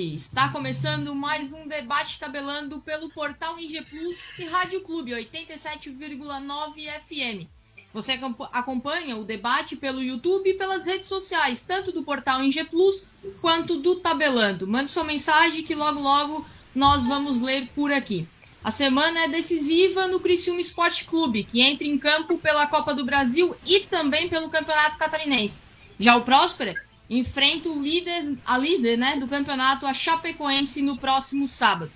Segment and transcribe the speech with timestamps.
[0.00, 7.46] Está começando mais um debate tabelando pelo portal IG Plus e Rádio Clube 87,9 FM.
[7.92, 8.18] Você
[8.52, 13.04] acompanha o debate pelo YouTube e pelas redes sociais, tanto do portal IG Plus
[13.42, 14.66] quanto do Tabelando.
[14.66, 18.26] Mande sua mensagem que logo logo nós vamos ler por aqui.
[18.64, 23.04] A semana é decisiva no Criciúma Esporte Clube, que entra em campo pela Copa do
[23.04, 25.60] Brasil e também pelo Campeonato Catarinense.
[25.98, 26.82] Já o Próspera
[27.18, 31.92] enfrenta o líder, a líder né, do campeonato, a Chapecoense, no próximo sábado.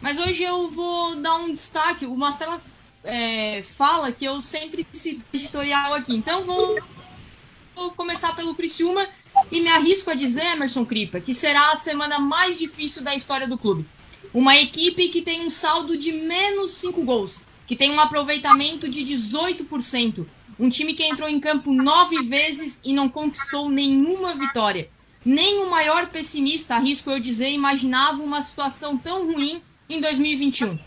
[0.00, 2.06] Mas hoje eu vou dar um destaque.
[2.06, 2.62] O Mastela
[3.02, 6.14] é, fala que eu sempre cito editorial aqui.
[6.14, 6.78] Então vou,
[7.74, 9.06] vou começar pelo Criciúma
[9.50, 13.48] e me arrisco a dizer, Emerson Cripa, que será a semana mais difícil da história
[13.48, 13.86] do clube.
[14.32, 19.00] Uma equipe que tem um saldo de menos 5 gols, que tem um aproveitamento de
[19.04, 20.26] 18%,
[20.58, 24.88] um time que entrou em campo nove vezes e não conquistou nenhuma vitória.
[25.24, 30.78] Nem o maior pessimista, arrisco eu dizer, imaginava uma situação tão ruim em 2021.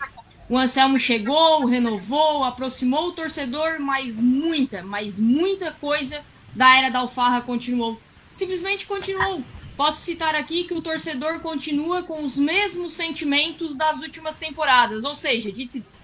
[0.49, 6.23] O Anselmo chegou, renovou, aproximou o torcedor, mas muita, mas muita coisa
[6.55, 7.99] da era da Alfarra continuou.
[8.33, 9.43] Simplesmente continuou.
[9.75, 15.15] Posso citar aqui que o torcedor continua com os mesmos sentimentos das últimas temporadas, ou
[15.15, 15.51] seja,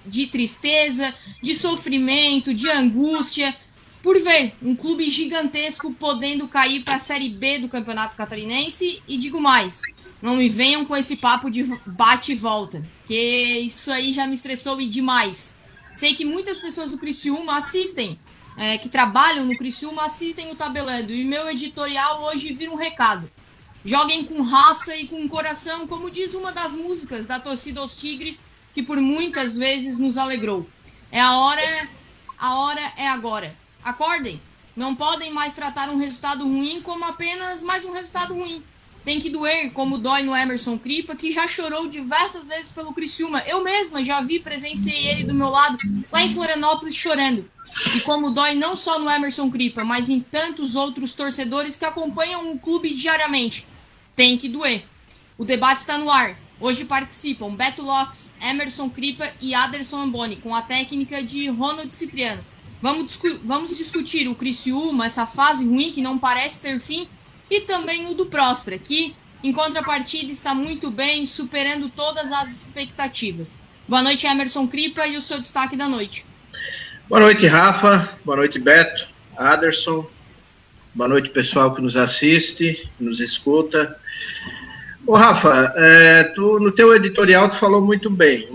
[0.05, 3.55] de tristeza, de sofrimento, de angústia,
[4.01, 9.01] por ver um clube gigantesco podendo cair para a Série B do Campeonato Catarinense.
[9.07, 9.81] E digo mais,
[10.21, 14.33] não me venham com esse papo de bate e volta, que isso aí já me
[14.33, 15.53] estressou e demais.
[15.95, 18.19] Sei que muitas pessoas do Criciúma assistem,
[18.57, 21.13] é, que trabalham no Criciúma, assistem o Tabelando.
[21.13, 23.31] E meu editorial hoje vira um recado.
[23.85, 28.43] Joguem com raça e com coração, como diz uma das músicas da torcida aos Tigres,
[28.73, 30.67] que por muitas vezes nos alegrou.
[31.11, 31.89] É a hora,
[32.37, 33.55] a hora é agora.
[33.83, 34.41] Acordem.
[34.75, 38.63] Não podem mais tratar um resultado ruim como apenas mais um resultado ruim.
[39.05, 43.43] Tem que doer, como dói no Emerson Cripa, que já chorou diversas vezes pelo Criciúma.
[43.45, 45.77] Eu mesma já vi, presenciei ele do meu lado,
[46.11, 47.47] lá em Florianópolis, chorando.
[47.95, 52.51] E como dói não só no Emerson Cripa, mas em tantos outros torcedores que acompanham
[52.51, 53.67] o clube diariamente.
[54.15, 54.85] Tem que doer.
[55.37, 56.37] O debate está no ar.
[56.59, 62.43] Hoje participam Beto Locks, Emerson Cripa e Aderson Amboni, com a técnica de Ronald Cipriano.
[62.81, 67.07] Vamos, discu vamos discutir o Criciúma, essa fase ruim que não parece ter fim,
[67.49, 73.59] e também o do Próspera, que, em contrapartida, está muito bem, superando todas as expectativas.
[73.87, 76.25] Boa noite, Emerson Cripa, e o seu destaque da noite.
[77.09, 78.17] Boa noite, Rafa.
[78.23, 80.09] Boa noite, Beto, Aderson.
[80.95, 83.99] Boa noite, pessoal que nos assiste, que nos escuta.
[85.05, 88.47] Ô, Rafa, é, tu, no teu editorial tu falou muito bem.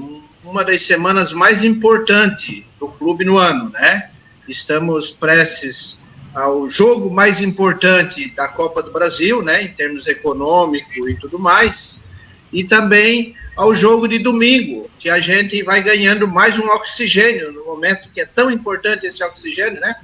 [0.42, 4.10] Uma das semanas mais importantes do clube no ano, né?
[4.48, 6.00] Estamos prestes
[6.34, 9.62] ao jogo mais importante da Copa do Brasil, né?
[9.62, 12.02] Em termos econômico e tudo mais.
[12.50, 17.66] E também ao jogo de domingo, que a gente vai ganhando mais um oxigênio no
[17.66, 19.96] momento que é tão importante esse oxigênio, né?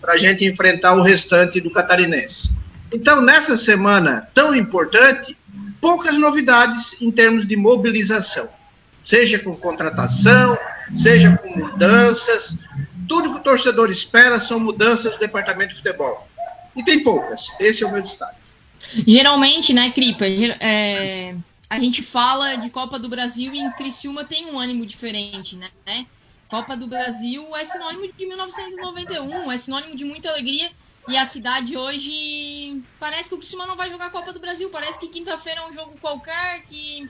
[0.00, 2.50] Para a gente enfrentar o restante do catarinense.
[2.90, 5.36] Então, nessa semana tão importante,
[5.80, 8.48] poucas novidades em termos de mobilização,
[9.04, 10.58] seja com contratação,
[10.96, 12.58] seja com mudanças.
[13.08, 16.28] Tudo que o torcedor espera são mudanças do departamento de futebol.
[16.76, 17.48] E tem poucas.
[17.58, 18.38] Esse é o meu destaque.
[19.06, 21.34] Geralmente, né, Cripa, é,
[21.68, 26.06] a gente fala de Copa do Brasil e em Criciúma tem um ânimo diferente, né?
[26.48, 30.70] Copa do Brasil é sinônimo de 1991, é sinônimo de muita alegria
[31.08, 34.70] e a cidade hoje parece que o Criciúma não vai jogar a Copa do Brasil.
[34.70, 37.08] Parece que quinta-feira é um jogo qualquer que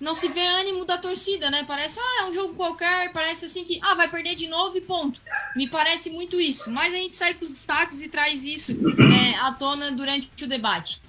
[0.00, 1.62] não se vê ânimo da torcida, né?
[1.64, 4.80] Parece, ah, é um jogo qualquer, parece assim que, ah, vai perder de novo e
[4.80, 5.20] ponto.
[5.54, 6.70] Me parece muito isso.
[6.70, 10.48] Mas a gente sai com os destaques e traz isso é, à tona durante o
[10.48, 11.00] debate.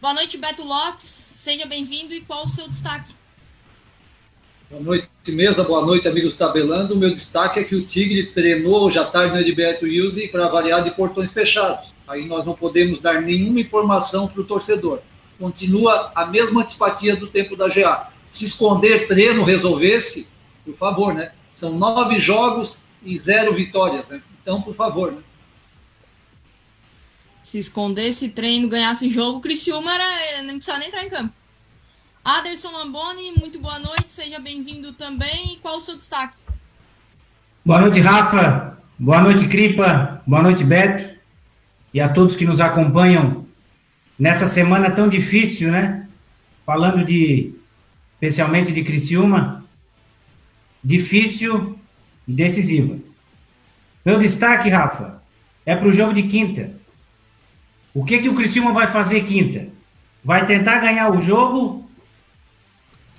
[0.00, 1.04] Boa noite, Beto Lopes.
[1.04, 3.14] Seja bem-vindo e qual o seu destaque?
[4.72, 5.62] Boa noite, mesa.
[5.62, 6.94] Boa noite, amigos tabelando.
[6.94, 10.48] O meu destaque é que o Tigre treinou hoje à tarde no Edberto Wilson para
[10.48, 11.92] variar de portões fechados.
[12.08, 15.00] Aí nós não podemos dar nenhuma informação para o torcedor.
[15.38, 18.10] Continua a mesma antipatia do tempo da GA.
[18.30, 20.26] Se esconder treino resolvesse,
[20.64, 21.32] por favor, né?
[21.54, 24.22] São nove jogos e zero vitórias, né?
[24.40, 25.20] Então, por favor, né?
[27.44, 31.41] Se escondesse treino, ganhasse jogo, o Criciúma era, não precisava nem entrar em campo.
[32.24, 35.58] Aderson Lamboni, muito boa noite, seja bem-vindo também.
[35.60, 36.36] Qual o seu destaque?
[37.64, 38.78] Boa noite, Rafa.
[38.96, 40.22] Boa noite, Cripa.
[40.24, 41.18] Boa noite, Beto.
[41.92, 43.44] E a todos que nos acompanham
[44.16, 46.06] nessa semana tão difícil, né?
[46.64, 47.56] Falando de,
[48.12, 49.64] especialmente de Criciúma,
[50.82, 51.76] difícil
[52.28, 52.98] e decisiva.
[54.04, 55.20] Meu destaque, Rafa,
[55.66, 56.70] é para o jogo de quinta.
[57.92, 59.66] O que, que o Criciúma vai fazer quinta?
[60.24, 61.82] Vai tentar ganhar o jogo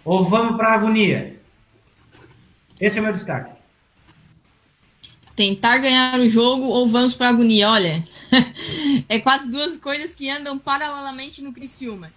[0.03, 1.39] ou vamos para a agonia?
[2.79, 3.53] Esse é o meu destaque.
[5.35, 7.69] Tentar ganhar o jogo ou vamos para a agonia?
[7.69, 8.07] Olha,
[9.09, 12.11] é quase duas coisas que andam paralelamente no Criciúma.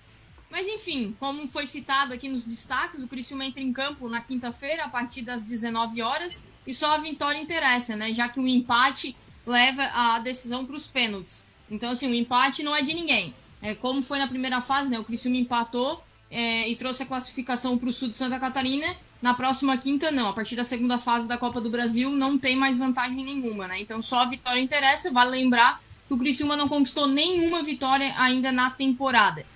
[0.50, 4.84] Mas enfim, como foi citado aqui nos destaques, o Criciúma entra em campo na quinta-feira
[4.84, 8.12] a partir das 19 horas e só a vitória interessa, né?
[8.14, 9.16] Já que o empate
[9.46, 11.44] leva a decisão para os pênaltis.
[11.70, 13.34] Então assim, o empate não é de ninguém.
[13.62, 14.98] É como foi na primeira fase, né?
[14.98, 16.02] O Criciúma empatou
[16.36, 18.86] é, e trouxe a classificação para o sul de Santa Catarina.
[19.22, 20.28] Na próxima quinta, não.
[20.28, 23.80] A partir da segunda fase da Copa do Brasil, não tem mais vantagem nenhuma, né?
[23.80, 25.10] Então só a vitória interessa.
[25.10, 29.46] Vale lembrar que o Criciúma não conquistou nenhuma vitória ainda na temporada.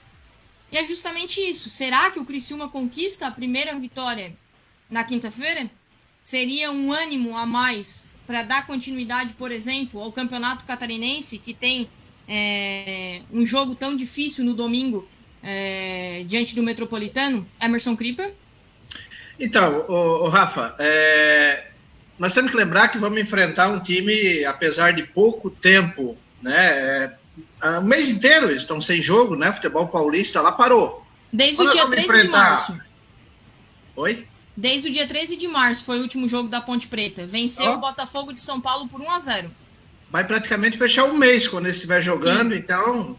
[0.72, 1.68] E é justamente isso.
[1.68, 4.34] Será que o Criciúma conquista a primeira vitória
[4.88, 5.70] na quinta-feira?
[6.22, 11.90] Seria um ânimo a mais para dar continuidade, por exemplo, ao Campeonato Catarinense, que tem
[12.26, 15.06] é, um jogo tão difícil no domingo
[15.42, 17.46] é, diante do Metropolitano?
[17.60, 18.34] Emerson Kriper?
[19.38, 21.68] Então, o, o Rafa, é,
[22.18, 26.56] nós temos que lembrar que vamos enfrentar um time, apesar de pouco tempo, né?
[26.56, 27.16] É,
[27.60, 29.52] ah, o mês inteiro eles estão sem jogo, né?
[29.52, 31.06] Futebol paulista lá parou.
[31.32, 32.24] Desde o dia 13 enfrentar...
[32.24, 32.80] de março.
[33.96, 34.26] Oi?
[34.56, 37.24] Desde o dia 13 de março foi o último jogo da Ponte Preta.
[37.24, 37.74] Venceu oh.
[37.74, 39.50] o Botafogo de São Paulo por 1 a 0
[40.10, 42.58] Vai praticamente fechar um mês quando ele estiver jogando, Sim.
[42.58, 43.16] então,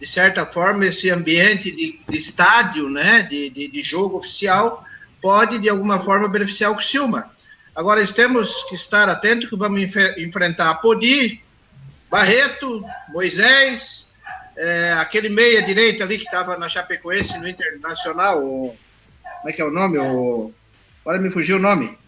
[0.00, 3.22] de certa forma, esse ambiente de, de estádio, né?
[3.22, 4.84] De, de, de, jogo oficial,
[5.20, 7.30] pode, de alguma forma, beneficiar o Criciúma.
[7.74, 9.80] Agora, temos que estar atentos que vamos
[10.18, 11.42] enfrentar a Podi,
[12.10, 14.08] Barreto, Moisés,
[14.56, 18.76] é, aquele meia direita ali que estava na Chapecoense no Internacional, o,
[19.38, 19.98] como é que é o nome?
[19.98, 20.52] O,
[21.04, 21.98] agora me fugiu o nome.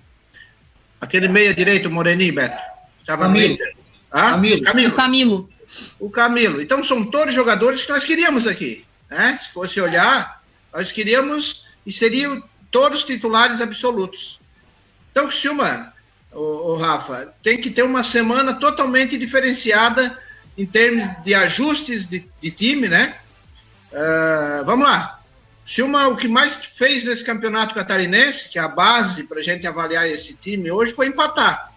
[1.01, 2.57] Aquele meia direito, Moreninho, Beto.
[3.01, 3.75] Estava no Inter.
[4.11, 4.31] Ah?
[4.31, 4.63] Camilo.
[4.63, 4.93] Camilo.
[4.93, 5.49] O Camilo.
[5.99, 6.61] O Camilo.
[6.61, 8.85] Então são todos jogadores que nós queríamos aqui.
[9.11, 9.39] Né?
[9.41, 10.43] Se fosse olhar,
[10.73, 14.41] nós queríamos e seriam todos titulares absolutos.
[15.11, 15.93] Então, Silma,
[16.33, 20.19] o, o Rafa, tem que ter uma semana totalmente diferenciada
[20.59, 23.17] em termos de ajustes de, de time, né?
[23.93, 25.21] Uh, vamos lá.
[25.65, 29.67] Silma, o que mais fez nesse campeonato catarinense, que é a base para a gente
[29.67, 31.73] avaliar esse time hoje, foi empatar.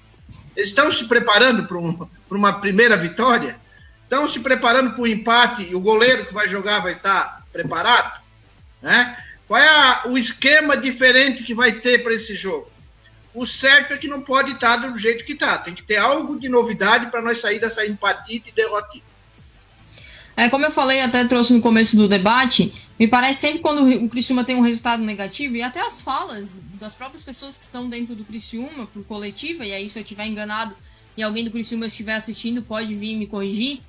[0.55, 3.59] Eles estão se preparando para um, uma primeira vitória?
[4.09, 8.19] Estão se preparando para o empate e o goleiro que vai jogar vai estar preparado?
[8.81, 9.15] Né?
[9.47, 12.67] Qual é a, o esquema diferente que vai ter para esse jogo?
[13.35, 15.59] O certo é que não pode estar do jeito que está.
[15.59, 19.03] Tem que ter algo de novidade para nós sair dessa empatite e derrotite.
[20.35, 24.09] É, como eu falei, até trouxe no começo do debate, me parece sempre quando o
[24.09, 26.47] Criciúma tem um resultado negativo, e até as falas
[26.79, 30.25] das próprias pessoas que estão dentro do Criciúma, por coletiva, e aí se eu estiver
[30.25, 30.75] enganado
[31.15, 33.81] e alguém do Criciúma estiver assistindo, pode vir me corrigir.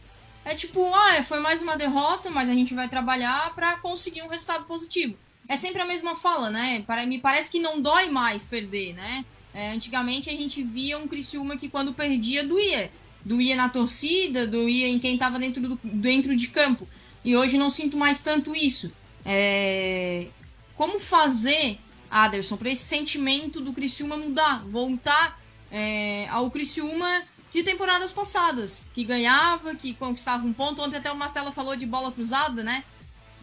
[0.44, 4.22] É tipo, ah, é, foi mais uma derrota, mas a gente vai trabalhar para conseguir
[4.22, 5.16] um resultado positivo
[5.50, 6.84] é sempre a mesma fala, né?
[6.86, 9.24] Para, me parece que não dói mais perder, né?
[9.52, 12.88] É, antigamente a gente via um Criciúma que quando perdia doía.
[13.24, 16.88] Doía na torcida, doía em quem estava dentro, do, dentro de campo.
[17.24, 18.92] E hoje não sinto mais tanto isso.
[19.26, 20.28] É...
[20.76, 24.64] Como fazer, Aderson, para esse sentimento do Criciúma mudar?
[24.68, 25.36] Voltar
[25.68, 30.80] é, ao Criciúma de temporadas passadas, que ganhava, que conquistava um ponto.
[30.82, 32.84] Ontem até o Mastella falou de bola cruzada, né?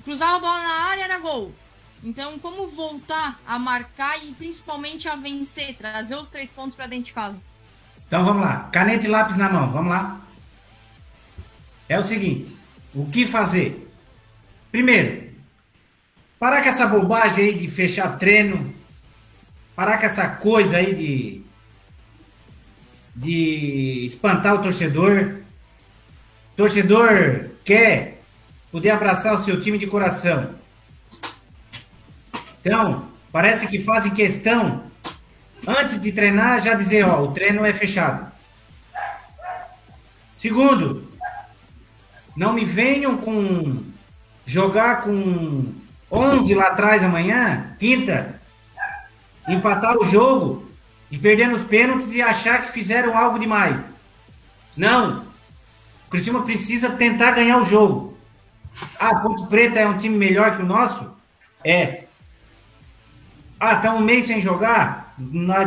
[0.03, 1.53] Cruzava a bola na área, era gol.
[2.03, 7.05] Então, como voltar a marcar e principalmente a vencer, trazer os três pontos para dentro
[7.05, 7.37] de casa?
[8.07, 10.21] Então vamos lá, caneta e lápis na mão, vamos lá.
[11.89, 12.55] É o seguinte,
[12.93, 13.91] o que fazer?
[14.71, 15.33] Primeiro,
[16.39, 18.73] parar com essa bobagem aí de fechar treino,
[19.75, 21.46] parar com essa coisa aí de
[23.17, 25.37] de espantar o torcedor.
[26.53, 28.21] O torcedor quer
[28.71, 30.51] poder abraçar o seu time de coração.
[32.61, 34.83] Então, parece que fazem questão,
[35.65, 38.31] antes de treinar, já dizer, ó, o treino é fechado.
[40.37, 41.11] Segundo,
[42.35, 43.83] não me venham com
[44.45, 45.73] jogar com
[46.11, 48.39] 11 lá atrás amanhã, quinta,
[49.47, 50.66] empatar o jogo
[51.09, 53.95] e perder nos pênaltis e achar que fizeram algo demais.
[54.75, 55.25] Não.
[56.07, 58.17] O Criciúma precisa tentar ganhar o jogo.
[58.99, 61.09] Ah, Ponte Preta é um time melhor que o nosso?
[61.63, 62.03] É.
[63.59, 65.15] Ah, tá um mês sem jogar?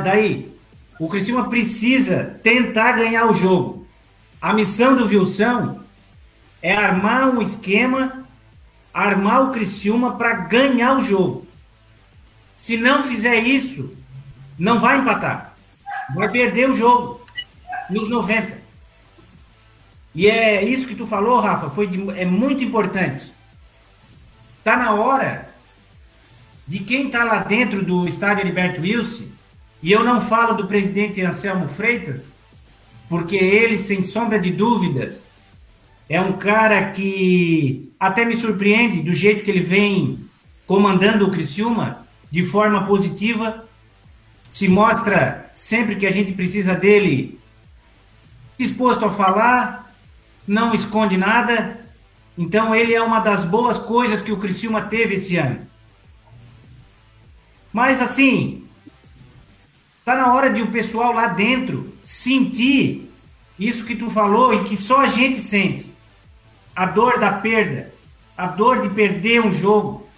[0.05, 0.55] Daí,
[0.99, 3.87] o Criciúma precisa tentar ganhar o jogo.
[4.41, 5.81] A missão do Vilsão
[6.63, 8.25] é armar um esquema,
[8.93, 11.47] armar o Criciúma para ganhar o jogo.
[12.57, 13.95] Se não fizer isso,
[14.61, 15.57] não vai empatar.
[16.15, 17.27] Vai perder o jogo
[17.89, 18.61] nos 90.
[20.15, 23.33] E é isso que tu falou, Rafa, foi de, é muito importante.
[24.59, 25.49] Está na hora
[26.67, 29.25] de quem está lá dentro do estádio Heriberto Wilson,
[29.83, 32.31] e eu não falo do presidente Anselmo Freitas,
[33.09, 35.25] porque ele, sem sombra de dúvidas,
[36.07, 40.29] é um cara que até me surpreende do jeito que ele vem
[40.67, 43.65] comandando o Criciúma de forma positiva,
[44.51, 47.39] se mostra sempre que a gente precisa dele
[48.59, 49.91] disposto a falar,
[50.47, 51.81] não esconde nada.
[52.37, 55.67] Então ele é uma das boas coisas que o Criciúma teve esse ano.
[57.73, 58.65] Mas assim,
[60.05, 63.11] tá na hora de o pessoal lá dentro sentir
[63.59, 65.91] isso que tu falou e que só a gente sente.
[66.75, 67.93] A dor da perda,
[68.37, 70.09] a dor de perder um jogo.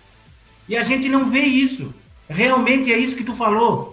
[0.68, 1.92] E a gente não vê isso.
[2.28, 3.91] Realmente é isso que tu falou.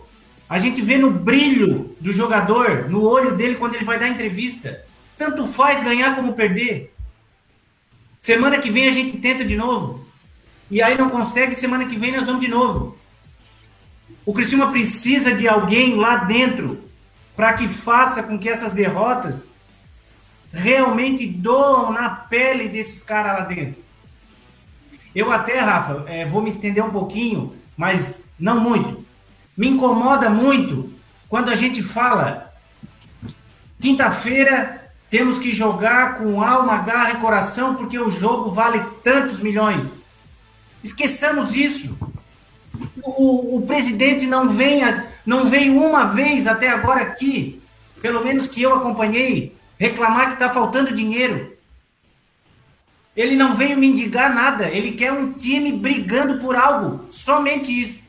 [0.49, 4.83] A gente vê no brilho do jogador, no olho dele quando ele vai dar entrevista.
[5.15, 6.91] Tanto faz ganhar como perder.
[8.17, 10.05] Semana que vem a gente tenta de novo.
[10.71, 12.97] E aí não consegue, semana que vem nós vamos de novo.
[14.25, 16.83] O Cristiano precisa de alguém lá dentro
[17.35, 19.47] para que faça com que essas derrotas
[20.51, 23.81] realmente doam na pele desses caras lá dentro.
[25.13, 29.08] Eu até, Rafa, é, vou me estender um pouquinho, mas não muito.
[29.59, 30.89] Me incomoda muito
[31.27, 32.49] quando a gente fala
[33.81, 40.01] quinta-feira temos que jogar com alma, garra e coração porque o jogo vale tantos milhões.
[40.81, 41.93] Esqueçamos isso.
[43.03, 47.61] O, o presidente não venha, não veio uma vez até agora aqui,
[48.01, 51.57] pelo menos que eu acompanhei, reclamar que está faltando dinheiro.
[53.13, 54.69] Ele não veio me indicar nada.
[54.69, 57.07] Ele quer um time brigando por algo.
[57.09, 58.07] Somente isso.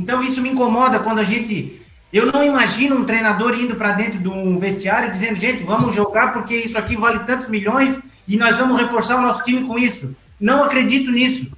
[0.00, 1.78] Então isso me incomoda quando a gente.
[2.10, 6.32] Eu não imagino um treinador indo para dentro de um vestiário dizendo, gente, vamos jogar
[6.32, 10.16] porque isso aqui vale tantos milhões e nós vamos reforçar o nosso time com isso.
[10.40, 11.52] Não acredito nisso.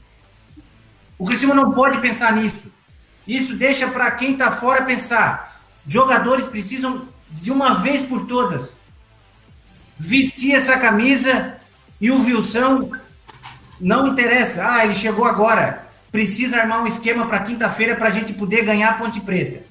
[1.17, 2.71] O Cristiano não pode pensar nisso.
[3.27, 5.63] Isso deixa para quem está fora pensar.
[5.87, 8.77] Jogadores precisam de uma vez por todas
[9.97, 11.55] vestir essa camisa
[12.01, 12.91] e o Wilson
[13.81, 14.67] não interessa.
[14.69, 15.82] Ah, ele chegou agora.
[16.13, 19.65] Precisa armar um esquema para quinta-feira para a gente poder ganhar a Ponte Preta.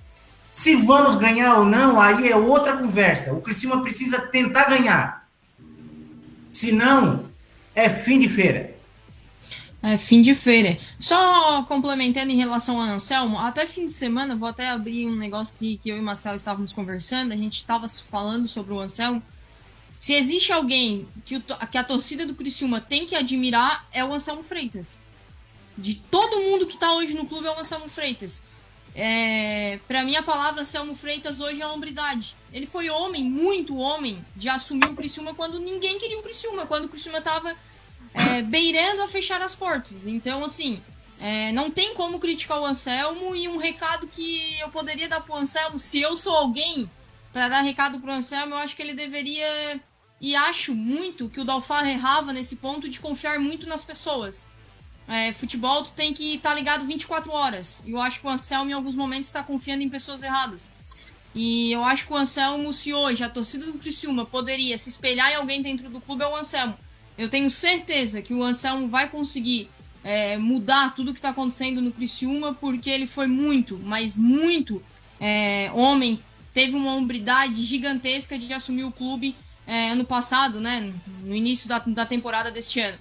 [0.53, 3.31] Se vamos ganhar ou não, aí é outra conversa.
[3.31, 5.29] O Cristiano precisa tentar ganhar.
[6.49, 7.25] Se não,
[7.75, 8.75] é fim de feira.
[9.83, 10.77] É, fim de feira.
[10.99, 15.55] Só complementando em relação ao Anselmo, até fim de semana, vou até abrir um negócio
[15.57, 19.23] que, que eu e o Marcelo estávamos conversando, a gente estava falando sobre o Anselmo.
[19.97, 24.13] Se existe alguém que, o, que a torcida do Criciúma tem que admirar, é o
[24.13, 24.99] Anselmo Freitas.
[25.77, 28.41] De todo mundo que está hoje no clube é o Anselmo Freitas.
[28.93, 32.35] É, para mim, a palavra Anselmo Freitas hoje é hombridade.
[32.51, 36.85] Ele foi homem, muito homem, de assumir o Criciúma quando ninguém queria o Criciúma, quando
[36.85, 37.55] o Criciúma estava
[38.13, 40.05] é, beirando a fechar as portas.
[40.05, 40.81] Então, assim,
[41.19, 45.35] é, não tem como criticar o Anselmo e um recado que eu poderia dar pro
[45.35, 46.89] Anselmo, se eu sou alguém
[47.31, 49.79] para dar recado pro Anselmo, eu acho que ele deveria
[50.19, 54.45] e acho muito que o Dalfar errava nesse ponto de confiar muito nas pessoas.
[55.11, 57.83] É, futebol tu tem que estar tá ligado 24 horas.
[57.85, 60.69] E eu acho que o Anselmo em alguns momentos está confiando em pessoas erradas.
[61.35, 65.29] E eu acho que o Anselmo, se hoje a torcida do Criciúma poderia se espelhar
[65.29, 66.77] em alguém dentro do clube, é o Anselmo.
[67.17, 69.69] Eu tenho certeza que o Anselmo vai conseguir
[70.01, 74.81] é, mudar tudo que está acontecendo no Criciúma, porque ele foi muito, mas muito
[75.19, 79.35] é, homem, teve uma hombridade gigantesca de assumir o clube
[79.67, 80.93] é, ano passado, né?
[81.21, 82.97] No início da, da temporada deste ano.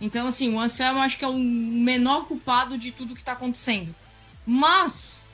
[0.00, 3.94] Então, assim, o Anselmo acho que é o menor culpado de tudo que está acontecendo.
[4.46, 5.24] Mas,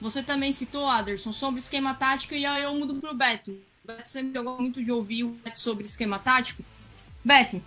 [0.00, 3.52] você também citou, Aderson, sobre esquema tático e aí eu mudo pro Beto.
[3.82, 6.62] O Beto sempre gosto muito de ouvir o Beto sobre esquema tático.
[7.24, 7.62] Beto,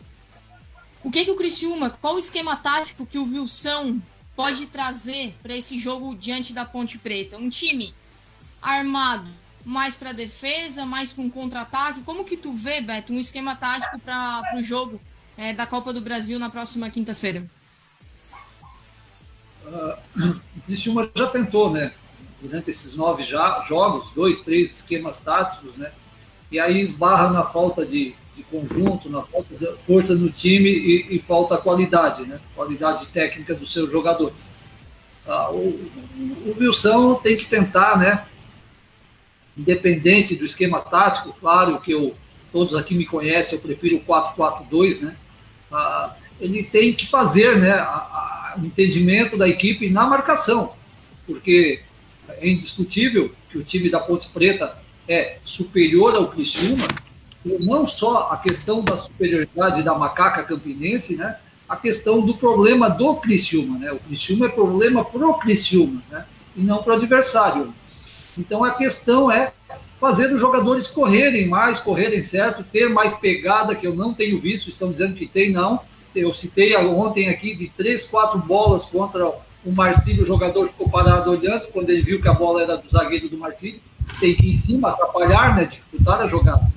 [1.03, 3.99] o que que o Criciúma, qual o esquema tático que o Wilson
[4.35, 7.37] pode trazer para esse jogo diante da Ponte Preta?
[7.37, 7.93] Um time
[8.61, 9.29] armado,
[9.65, 12.01] mais para defesa, mais um contra-ataque?
[12.03, 15.01] Como que tu vê, Beto, um esquema tático para o jogo
[15.37, 17.43] é, da Copa do Brasil na próxima quinta-feira?
[19.65, 21.93] Uh, o Criciúma já tentou, né?
[22.41, 25.91] Durante esses nove já, jogos, dois, três esquemas táticos, né?
[26.51, 31.15] E aí esbarra na falta de, de conjunto, na falta de força no time e,
[31.15, 32.39] e falta qualidade, né?
[32.55, 34.49] Qualidade técnica dos seus jogadores.
[35.25, 38.25] Uh, o, o Wilson tem que tentar, né?
[39.57, 42.15] independente do esquema tático, claro que eu,
[42.51, 45.15] todos aqui me conhecem, eu prefiro o 4-4-2, né?
[45.71, 47.85] Ah, ele tem que fazer né,
[48.57, 50.73] o entendimento da equipe na marcação,
[51.25, 51.81] porque
[52.29, 54.75] é indiscutível que o time da Ponte Preta
[55.07, 56.87] é superior ao Criciúma,
[57.43, 61.37] não só a questão da superioridade da macaca campinense, né?
[61.71, 63.93] a questão do problema do Criciúma, né?
[63.93, 66.25] O Criciúma é problema pro Criciúma, né?
[66.53, 67.73] E não para o adversário.
[68.37, 69.53] Então a questão é
[70.01, 74.67] fazer os jogadores correrem mais, correrem certo, ter mais pegada, que eu não tenho visto,
[74.67, 75.79] estão dizendo que tem, não.
[76.15, 79.31] Eu citei ontem aqui de três, quatro bolas contra
[79.63, 82.89] o Marcílio, o jogador ficou parado olhando, quando ele viu que a bola era do
[82.89, 83.79] zagueiro do Marcílio,
[84.19, 86.67] tem que ir em cima, atrapalhar, né, dificultar a jogada.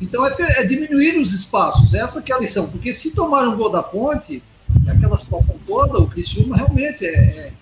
[0.00, 3.56] Então é, é, diminuir os espaços, essa que é a lição, porque se tomar um
[3.56, 4.42] gol da ponte,
[4.84, 7.52] é aquela situação toda, o Cristiano realmente é, é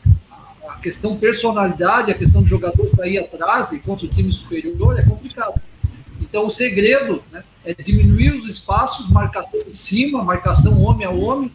[0.69, 5.05] a questão personalidade, a questão do jogador sair atrás e contra o time superior é
[5.05, 5.61] complicado.
[6.21, 11.51] Então o segredo né, é diminuir os espaços, marcação em cima, marcação homem a homem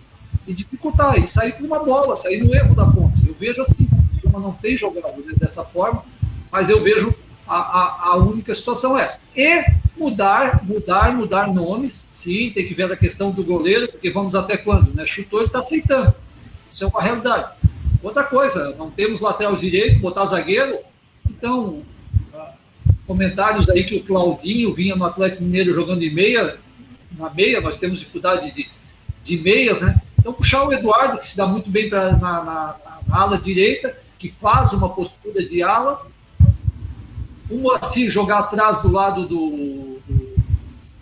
[0.47, 3.27] e dificultar, e sair com uma bola, sair no erro da ponte.
[3.27, 6.03] Eu vejo assim, o Silva não tem jogado né, dessa forma,
[6.51, 7.13] mas eu vejo
[7.47, 9.19] a, a, a, única situação é essa.
[9.35, 9.65] E
[9.97, 14.55] mudar, mudar, mudar nomes, sim, tem que ver a questão do goleiro, porque vamos até
[14.55, 15.05] quando, né?
[15.05, 16.13] Chutou, ele está aceitando.
[16.71, 17.51] Isso é uma realidade.
[18.01, 20.79] Outra coisa, não temos lateral direito, botar zagueiro.
[21.29, 21.81] Então,
[22.33, 22.53] ah,
[23.05, 26.57] comentários aí que o Claudinho vinha no Atlético Mineiro jogando de meia,
[27.17, 28.69] na meia, nós temos dificuldade de,
[29.23, 30.01] de meias, né?
[30.17, 32.75] Então, puxar o Eduardo, que se dá muito bem pra, na, na,
[33.07, 36.05] na ala direita, que faz uma postura de ala.
[37.49, 40.33] O Moacir jogar atrás do lado do, do,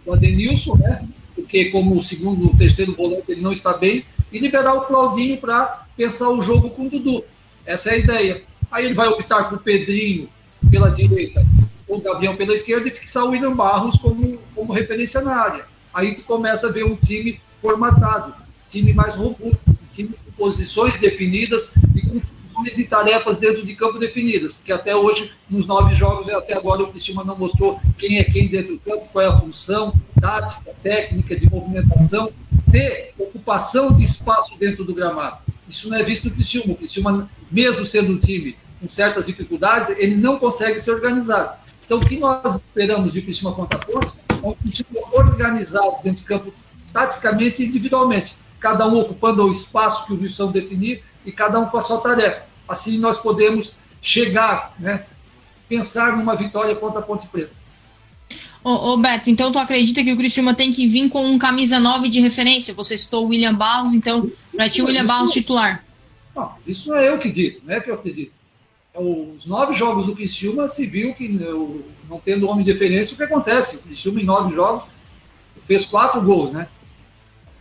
[0.05, 1.07] do Adenilson, né?
[1.35, 5.37] Porque como o segundo, o terceiro volante ele não está bem, e liberar o Claudinho
[5.37, 7.23] para pensar o jogo com o Dudu.
[7.65, 8.43] Essa é a ideia.
[8.71, 10.29] Aí ele vai optar por Pedrinho
[10.69, 11.45] pela direita,
[11.87, 15.65] o Gavião pela esquerda e fixar o William Barros como, como referência na área.
[15.93, 18.33] Aí tu começa a ver um time formatado,
[18.69, 19.59] time mais robusto,
[19.91, 24.95] time com posições definidas e com funções e tarefas dentro de campo definidas, que até
[24.95, 28.79] hoje, nos nove jogos, até agora o Cristina não mostrou quem é quem dentro do
[28.79, 32.31] campo, qual é a função, tática, técnica, de movimentação,
[32.67, 35.37] de ocupação de espaço dentro do gramado.
[35.67, 36.73] Isso não é visto no Criciúma.
[36.73, 41.57] O Criciúma, mesmo sendo um time com certas dificuldades, ele não consegue ser organizado.
[41.85, 46.21] Então, o que nós esperamos de Criciúma contra a Ponte é um time organizado dentro
[46.21, 46.53] de campo,
[46.93, 48.35] taticamente e individualmente.
[48.59, 52.01] Cada um ocupando o espaço que o Wilson definir e cada um com a sua
[52.01, 52.43] tarefa.
[52.67, 55.05] Assim, nós podemos chegar, né,
[55.67, 57.56] pensar numa vitória contra a Ponte Preta.
[58.67, 61.79] Ô, ô, Beto, então tu acredita que o Cristiúma tem que vir com um camisa
[61.79, 62.73] 9 de referência?
[62.73, 65.85] Você citou o William Barros, então para ti o William Barros titular.
[66.35, 68.31] Não, isso não é eu que digo, não é que eu que digo.
[68.93, 73.17] É os nove jogos do Criciúma se viu que não tendo homem de referência, o
[73.17, 73.77] que acontece?
[73.77, 74.83] O Criciúma em nove jogos
[75.65, 76.67] fez quatro gols, né?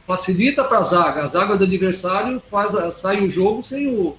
[0.08, 1.22] Facilita para a zaga.
[1.22, 4.16] A zaga do adversário faz, sai o jogo sem o,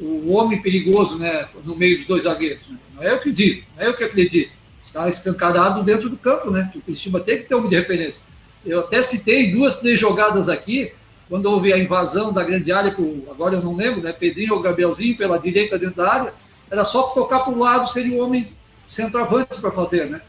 [0.00, 2.66] o homem perigoso né, no meio dos dois zagueiros.
[2.70, 2.78] Né?
[2.94, 4.61] Não é eu que digo, não é eu que acredito
[4.92, 6.70] está escancarado dentro do campo, né?
[6.74, 8.22] O Cristiúma tem que ter um de referência.
[8.64, 10.92] Eu até citei duas, três jogadas aqui,
[11.28, 14.12] quando houve a invasão da grande área, por, agora eu não lembro, né?
[14.12, 16.34] Pedrinho ou Gabrielzinho pela direita dentro da área,
[16.70, 18.46] era só tocar para o lado, seria o homem
[18.88, 20.20] centroavante para fazer, né?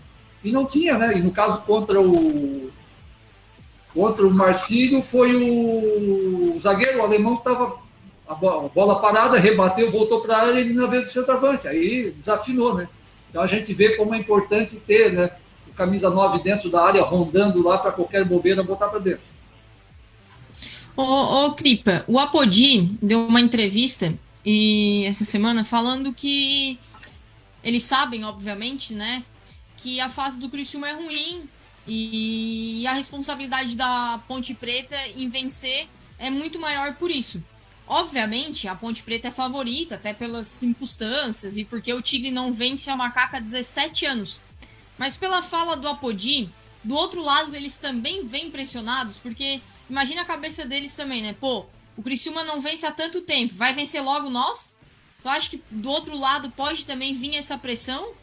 [0.43, 1.17] E não tinha, né?
[1.17, 2.71] E no caso contra o
[3.93, 7.78] contra o Marcílio foi o, o zagueiro, o alemão que estava
[8.28, 11.67] a bola parada, rebateu, voltou para a área e na vez de centroavante.
[11.67, 12.88] Aí desafinou, né?
[13.34, 15.32] Então a gente vê como é importante ter né,
[15.67, 19.24] o camisa 9 dentro da área, rondando lá para qualquer bobeira botar para dentro.
[20.96, 24.13] Ô, ô, Cripa, o Apodi deu uma entrevista
[24.46, 26.78] e essa semana falando que
[27.63, 29.24] eles sabem, obviamente, né,
[29.78, 31.50] que a fase do Criciúma é ruim
[31.88, 35.88] e a responsabilidade da Ponte Preta em vencer
[36.19, 37.43] é muito maior por isso.
[37.93, 42.89] Obviamente, a Ponte Preta é favorita, até pelas circunstâncias e porque o Tigre não vence
[42.89, 44.41] a Macaca há 17 anos.
[44.97, 46.49] Mas pela fala do Apodi,
[46.84, 51.36] do outro lado eles também vêm pressionados, porque imagina a cabeça deles também, né?
[51.39, 54.75] Pô, o Criciúma não vence há tanto tempo, vai vencer logo nós?
[55.21, 58.13] Tu acha que do outro lado pode também vir essa pressão?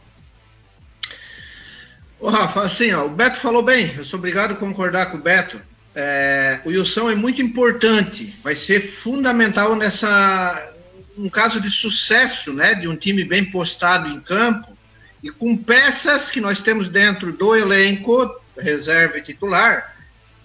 [2.19, 5.23] Ô Rafa, assim, ó, o Beto falou bem, eu sou obrigado a concordar com o
[5.23, 5.63] Beto
[6.03, 10.73] é, o Wilson é muito importante, vai ser fundamental nessa,
[11.19, 14.75] um caso de sucesso, né, de um time bem postado em campo
[15.23, 19.95] e com peças que nós temos dentro do elenco, reserva e titular,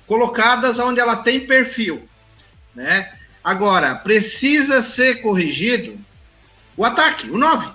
[0.05, 2.05] colocadas onde ela tem perfil,
[2.75, 3.13] né?
[3.41, 5.97] Agora, precisa ser corrigido
[6.75, 7.69] o ataque, o 9.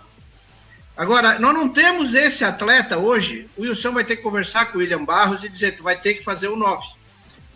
[0.96, 3.48] Agora, nós não temos esse atleta hoje.
[3.56, 6.14] O Wilson vai ter que conversar com o William Barros e dizer: tu vai ter
[6.14, 6.99] que fazer o 9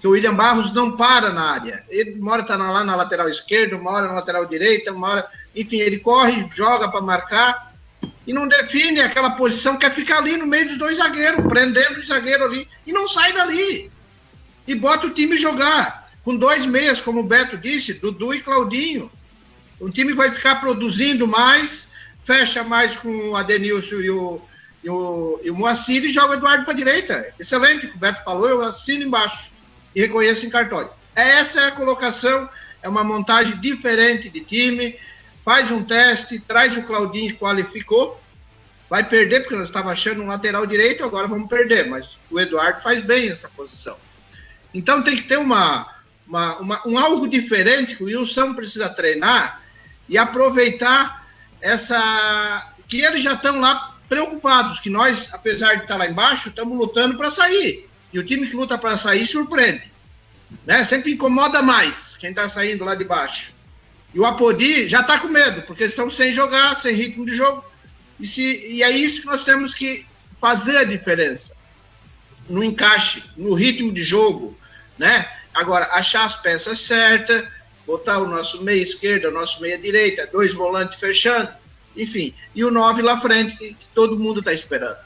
[0.04, 1.82] que o William Barros não para na área.
[1.88, 5.26] Ele uma hora está lá na lateral esquerda, uma hora na lateral direita, uma hora.
[5.56, 7.74] Enfim, ele corre, joga para marcar
[8.26, 12.04] e não define aquela posição, quer ficar ali no meio dos dois zagueiros, prendendo o
[12.04, 13.90] zagueiro ali, e não sai dali.
[14.66, 16.10] E bota o time jogar.
[16.22, 19.10] com dois meias, como o Beto disse, Dudu e Claudinho.
[19.80, 21.88] O time vai ficar produzindo mais,
[22.22, 24.42] fecha mais com o Adenilson e o,
[24.82, 27.32] e o, e o Moacir e joga o Eduardo para direita.
[27.40, 29.53] Excelente, o Beto falou, eu assino embaixo
[29.94, 30.90] e reconheço em cartório.
[31.14, 32.48] Essa é a colocação,
[32.82, 34.98] é uma montagem diferente de time,
[35.44, 38.20] faz um teste, traz o Claudinho qualificou,
[38.88, 42.82] vai perder, porque nós estávamos achando um lateral direito, agora vamos perder, mas o Eduardo
[42.82, 43.96] faz bem essa posição.
[44.72, 45.88] Então tem que ter uma,
[46.26, 49.62] uma, uma um algo diferente que o Wilson precisa treinar
[50.08, 51.26] e aproveitar
[51.60, 52.74] essa.
[52.88, 57.16] que eles já estão lá preocupados, que nós, apesar de estar lá embaixo, estamos lutando
[57.16, 57.88] para sair.
[58.14, 59.92] E o time que luta para sair surpreende.
[60.64, 60.84] Né?
[60.84, 63.52] Sempre incomoda mais quem está saindo lá de baixo.
[64.14, 67.62] E o Apodi já está com medo, porque estão sem jogar, sem ritmo de jogo.
[68.18, 70.06] E, se, e é isso que nós temos que
[70.40, 71.54] fazer a diferença.
[72.48, 74.56] No encaixe, no ritmo de jogo.
[74.96, 75.28] Né?
[75.52, 77.46] Agora, achar as peças certas,
[77.86, 81.52] botar o nosso meia esquerda, o nosso meia direita, dois volantes fechando
[81.96, 84.98] enfim, e o 9 lá frente, que, que todo mundo está esperando.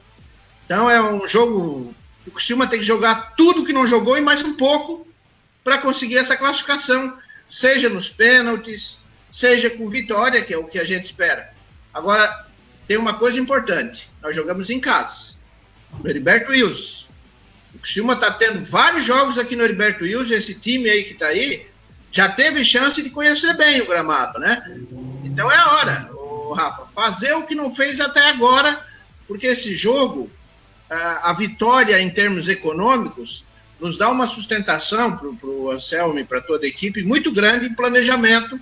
[0.64, 1.94] Então é um jogo.
[2.29, 5.09] O Criciúma tem que jogar tudo que não jogou e mais um pouco
[5.64, 7.17] para conseguir essa classificação,
[7.49, 8.99] seja nos pênaltis,
[9.33, 11.51] seja com vitória, que é o que a gente espera.
[11.93, 12.47] Agora,
[12.87, 15.37] tem uma coisa importante: nós jogamos em casa,
[15.99, 17.07] no Heriberto Wilson.
[17.75, 21.29] O Criciúma está tendo vários jogos aqui no Heriberto Wilson, esse time aí que está
[21.29, 21.67] aí,
[22.12, 24.62] já teve chance de conhecer bem o gramado, né?
[25.25, 26.11] Então é a hora.
[26.55, 28.85] Rafa, fazer o que não fez até agora,
[29.27, 30.31] porque esse jogo,
[30.90, 33.44] a, a vitória em termos econômicos,
[33.81, 37.74] nos dá uma sustentação para o Anselmo e para toda a equipe muito grande em
[37.74, 38.59] planejamento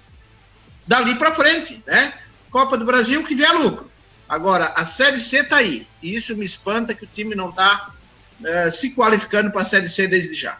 [0.86, 2.12] dali para frente, né?
[2.50, 3.90] Copa do Brasil que vier lucro.
[4.28, 7.90] Agora, a Série C está aí, e isso me espanta que o time não está
[8.40, 10.58] uh, eh, se qualificando para a Série C desde já.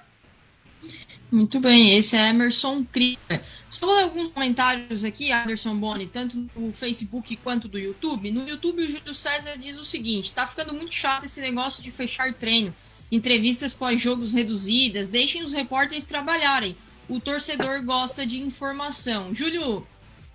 [1.31, 3.43] Muito bem, esse é Emerson Krieger.
[3.69, 8.31] Só vou ler alguns comentários aqui, Anderson Boni, tanto do Facebook quanto do YouTube.
[8.31, 11.91] No YouTube, o Júlio César diz o seguinte: tá ficando muito chato esse negócio de
[11.91, 12.75] fechar treino,
[13.11, 16.77] entrevistas pós-jogos reduzidas, deixem os repórteres trabalharem.
[17.09, 19.35] O torcedor gosta de informação.
[19.35, 19.87] Júlio,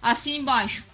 [0.01, 0.86] assim embaixo.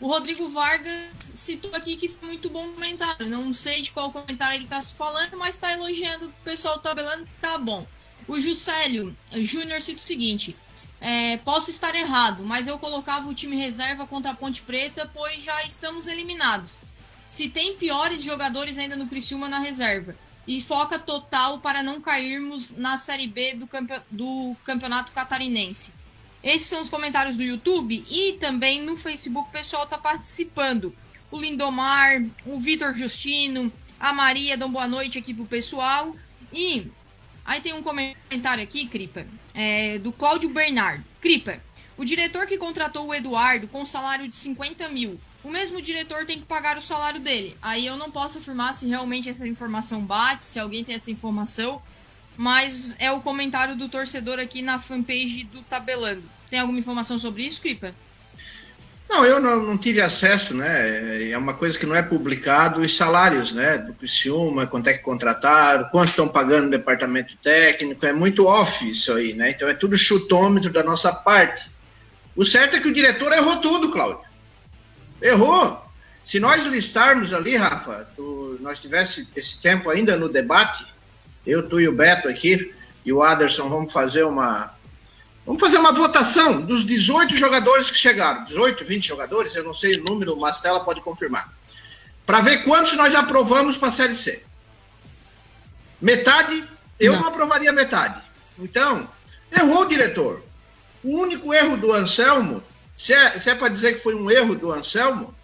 [0.00, 3.28] O Rodrigo Vargas citou aqui que foi muito bom comentário.
[3.28, 7.28] Não sei de qual comentário ele está se falando, mas está elogiando o pessoal tabelando,
[7.40, 7.86] tá bom.
[8.30, 10.54] O Juscelio Júnior cita o seguinte:
[11.00, 15.42] é, posso estar errado, mas eu colocava o time reserva contra a Ponte Preta, pois
[15.42, 16.78] já estamos eliminados.
[17.26, 20.14] Se tem piores jogadores ainda no Criciúma na reserva.
[20.46, 25.92] E foca total para não cairmos na Série B do, campe do Campeonato Catarinense.
[26.40, 30.94] Esses são os comentários do YouTube e também no Facebook o pessoal está participando.
[31.32, 36.14] O Lindomar, o Vitor Justino, a Maria dão boa noite aqui pro pessoal.
[36.52, 36.90] E
[37.44, 41.04] Aí tem um comentário aqui, Criper, é, do Cláudio Bernardo.
[41.20, 41.60] Criper,
[41.96, 46.38] o diretor que contratou o Eduardo com salário de 50 mil, o mesmo diretor tem
[46.38, 47.56] que pagar o salário dele.
[47.62, 51.82] Aí eu não posso afirmar se realmente essa informação bate, se alguém tem essa informação,
[52.36, 56.22] mas é o comentário do torcedor aqui na fanpage do Tabelando.
[56.48, 57.94] Tem alguma informação sobre isso, Criper?
[59.10, 61.30] Não, eu não, não, tive acesso, né?
[61.32, 63.76] É uma coisa que não é publicado, os salários, né?
[63.76, 68.88] Do Criciúma, quanto é que contrataram, quanto estão pagando no departamento técnico, é muito off
[68.88, 69.50] isso aí, né?
[69.50, 71.68] Então é tudo chutômetro da nossa parte.
[72.36, 74.24] O certo é que o diretor errou tudo, Cláudio.
[75.20, 75.84] Errou.
[76.24, 80.86] Se nós listarmos ali, Rafa, tu, nós tivesse esse tempo ainda no debate,
[81.44, 82.72] eu, tu e o Beto aqui,
[83.04, 84.72] e o Aderson, vamos fazer uma,
[85.44, 88.44] Vamos fazer uma votação dos 18 jogadores que chegaram.
[88.44, 91.52] 18, 20 jogadores, eu não sei o número, o Mastela pode confirmar.
[92.26, 94.42] Para ver quantos nós já aprovamos para a Série C.
[96.00, 96.64] Metade,
[96.98, 97.22] eu não.
[97.22, 98.22] não aprovaria metade.
[98.58, 99.08] Então,
[99.50, 100.42] errou o diretor.
[101.02, 102.62] O único erro do Anselmo,
[102.96, 105.34] se é, se é para dizer que foi um erro do Anselmo,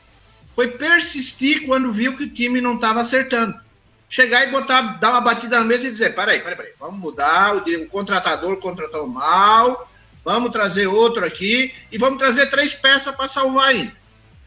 [0.55, 3.59] foi persistir quando viu que o time não estava acertando.
[4.09, 7.57] Chegar e botar, dar uma batida na mesa e dizer: peraí, peraí, peraí, vamos mudar,
[7.57, 9.91] o, o contratador contratou mal,
[10.25, 13.93] vamos trazer outro aqui e vamos trazer três peças para salvar ainda.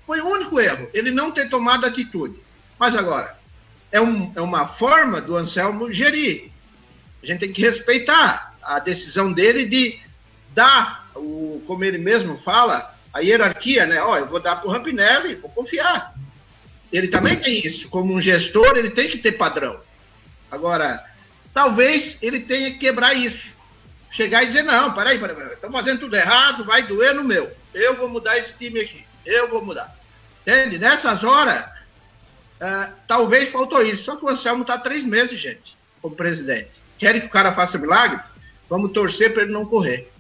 [0.05, 2.35] Foi o único erro, ele não ter tomado atitude.
[2.79, 3.37] Mas agora,
[3.91, 6.49] é, um, é uma forma do Anselmo gerir.
[7.21, 9.99] A gente tem que respeitar a decisão dele de
[10.53, 14.01] dar, o, como ele mesmo fala, a hierarquia, né?
[14.01, 16.13] Ó, eu vou dar para o Rampinelli, vou confiar.
[16.91, 17.89] Ele também tem isso.
[17.89, 19.79] Como um gestor, ele tem que ter padrão.
[20.49, 21.05] Agora,
[21.53, 23.59] talvez ele tenha que quebrar isso
[24.11, 27.51] chegar e dizer, não, peraí, peraí, peraí, estão fazendo tudo errado, vai doer no meu.
[27.73, 29.05] Eu vou mudar esse time aqui.
[29.25, 29.95] Eu vou mudar.
[30.41, 30.79] Entende?
[30.79, 34.03] Nessas horas, uh, talvez faltou isso.
[34.03, 36.71] Só que o Anselmo está três meses, gente, como presidente.
[36.97, 38.19] Querem que o cara faça milagre?
[38.67, 40.11] Vamos torcer para ele não correr.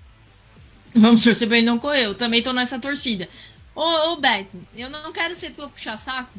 [0.95, 2.05] Vamos torcer para ele não correr.
[2.05, 3.27] Eu também tô nessa torcida.
[3.75, 6.31] Ô, ô Beto, eu não quero ser tua puxa-saco.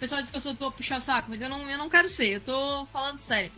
[0.00, 2.28] O pessoal diz que eu sou tua puxa-saco, mas eu não, eu não quero ser.
[2.28, 3.52] Eu tô falando sério.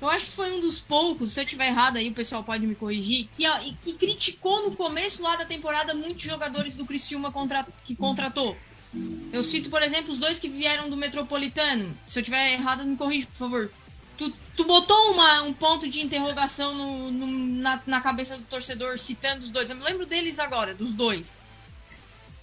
[0.00, 2.66] Eu acho que foi um dos poucos, se eu tiver errado aí, o pessoal pode
[2.66, 3.44] me corrigir, que,
[3.82, 8.56] que criticou no começo lá da temporada muitos jogadores do Criciúma contra, que contratou.
[9.30, 11.94] Eu cito, por exemplo, os dois que vieram do Metropolitano.
[12.06, 13.70] Se eu tiver errado, me corrija, por favor.
[14.16, 17.26] Tu, tu botou uma, um ponto de interrogação no, no,
[17.60, 19.68] na, na cabeça do torcedor citando os dois.
[19.68, 21.38] Eu me lembro deles agora, dos dois.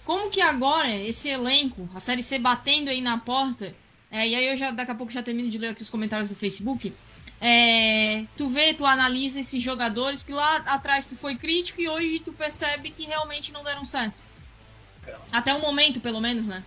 [0.08, 3.74] Como que agora esse elenco, a Série C batendo aí na porta,
[4.10, 6.30] é, e aí eu já daqui a pouco já termino de ler aqui os comentários
[6.30, 6.94] do Facebook.
[7.38, 12.20] É, tu vê, tu analisa esses jogadores que lá atrás tu foi crítico e hoje
[12.20, 14.14] tu percebe que realmente não deram certo.
[15.30, 16.64] Até o momento, pelo menos, né?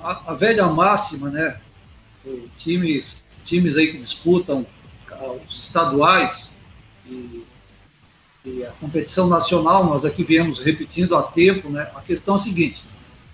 [0.00, 1.60] A, a velha máxima, né?
[2.56, 4.66] Times, times aí que disputam
[5.46, 6.48] os estaduais
[7.04, 7.44] e,
[8.46, 11.90] e a competição nacional, nós aqui viemos repetindo há tempo, né?
[11.96, 12.80] A questão é a seguinte: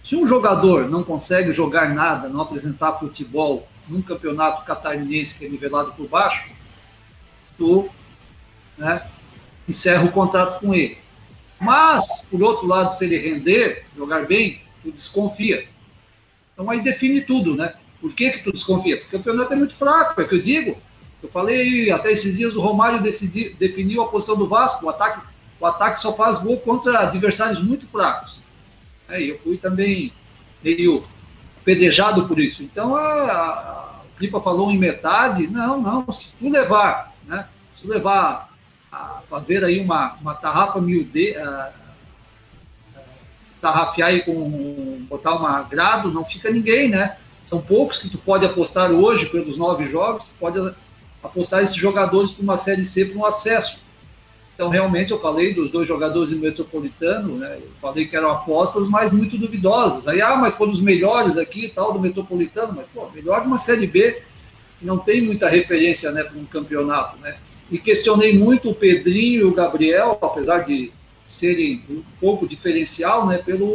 [0.02, 5.48] se um jogador não consegue jogar nada, não apresentar futebol num campeonato catarinense que é
[5.50, 6.48] nivelado por baixo,
[7.58, 7.90] tu
[8.78, 9.06] né,
[9.68, 10.96] encerra o contrato com ele.
[11.60, 15.68] Mas, por outro lado, se ele render, jogar bem, tu desconfia.
[16.54, 17.74] Então aí define tudo, né?
[18.00, 18.96] Por que, que tu desconfia?
[18.96, 20.76] Porque o campeonato é muito fraco, é o que eu digo.
[21.22, 25.20] Eu falei até esses dias o Romário decidi, definiu a posição do Vasco, o ataque,
[25.60, 28.38] o ataque só faz gol contra adversários muito fracos.
[29.08, 30.12] É, eu fui também
[30.62, 31.04] meio
[31.64, 32.62] pedejado por isso.
[32.62, 37.88] Então, a, a, Pipa falou em metade, não, não, se tu levar, né, se tu
[37.88, 38.50] levar
[38.90, 41.72] a fazer aí uma, uma tarrafa miúde, uh,
[43.60, 48.44] tarrafiar aí com, botar uma grado, não fica ninguém, né, são poucos que tu pode
[48.44, 50.58] apostar hoje pelos nove jogos, tu pode
[51.22, 53.80] apostar esses jogadores para uma Série C para um acesso.
[54.54, 57.58] Então, realmente, eu falei dos dois jogadores do Metropolitano, né?
[57.60, 60.06] Eu falei que eram apostas, mas muito duvidosas.
[60.06, 63.58] Aí, ah, mas foram os melhores aqui tal do Metropolitano, mas, pô, melhor de uma
[63.58, 64.22] Série B,
[64.78, 67.36] que não tem muita referência, né, para um campeonato, né?
[67.70, 70.92] E questionei muito o Pedrinho e o Gabriel, apesar de
[71.26, 73.72] serem um pouco diferencial, né, pelo,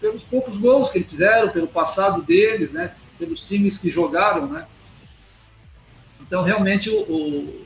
[0.00, 4.66] pelos poucos gols que eles fizeram, pelo passado deles, né, pelos times que jogaram, né.
[6.32, 7.62] Então, realmente, o, o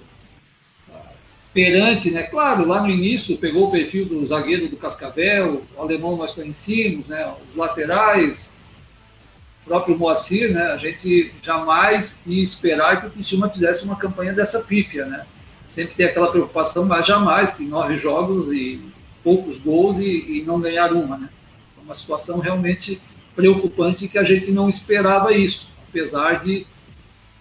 [1.55, 2.25] perante, né?
[2.25, 7.07] Claro, lá no início pegou o perfil do zagueiro do Cascavel, o alemão nós conhecíamos,
[7.07, 7.33] né?
[7.49, 8.51] Os laterais,
[9.63, 10.63] o próprio Moacir, né?
[10.63, 15.25] A gente jamais ia esperar que o Criciúma fizesse uma campanha dessa pífia, né?
[15.69, 18.83] Sempre tem aquela preocupação, mas jamais que nove jogos e
[19.23, 21.29] poucos gols e, e não ganhar uma, né?
[21.81, 23.01] Uma situação realmente
[23.37, 26.67] preocupante que a gente não esperava isso, apesar de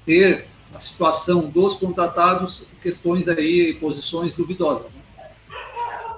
[0.05, 4.93] ter a situação dos contratados, questões aí, posições duvidosas.
[4.93, 5.01] Né?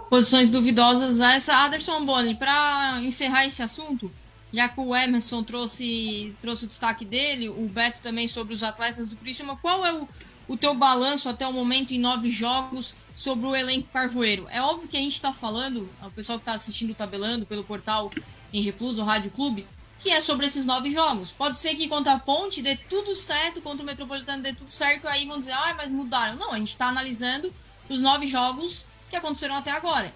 [0.09, 4.11] Posições duvidosas, essa Aderson Boni, para encerrar esse assunto,
[4.51, 9.09] já que o Emerson trouxe, trouxe o destaque dele, o Beto também sobre os atletas
[9.09, 10.07] do Criciúma, qual é o,
[10.47, 14.47] o teu balanço até o momento em nove jogos sobre o elenco carvoeiro?
[14.49, 18.09] É óbvio que a gente está falando, o pessoal que está assistindo tabelando pelo portal
[18.51, 19.67] Eng Plus ou Rádio Clube,
[19.99, 21.31] que é sobre esses nove jogos.
[21.31, 25.07] Pode ser que contra a Ponte dê tudo certo, contra o Metropolitano dê tudo certo,
[25.07, 26.35] aí vão dizer, ah, mas mudaram.
[26.35, 27.51] Não, a gente está analisando
[27.89, 30.11] os nove jogos que aconteceram até agora.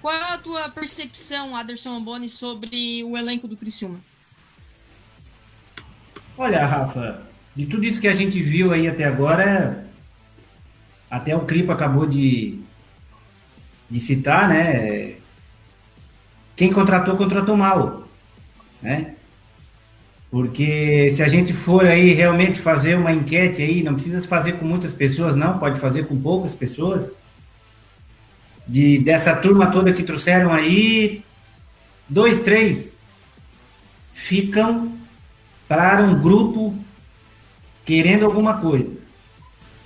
[0.00, 3.98] Qual é a tua percepção, Aderson Amboni, sobre o elenco do Criciúma?
[6.36, 7.22] Olha, Rafa,
[7.54, 9.88] de tudo isso que a gente viu aí até agora,
[11.10, 12.60] até o Cripa acabou de,
[13.88, 15.16] de citar, né?
[16.56, 18.03] Quem contratou, contratou mal
[18.84, 19.14] né?
[20.30, 24.64] Porque se a gente for aí realmente fazer uma enquete aí, não precisa fazer com
[24.64, 27.10] muitas pessoas, não, pode fazer com poucas pessoas.
[28.66, 31.22] De, dessa turma toda que trouxeram aí,
[32.08, 32.98] dois, três
[34.12, 34.92] ficam
[35.68, 36.74] para um grupo
[37.84, 38.92] querendo alguma coisa.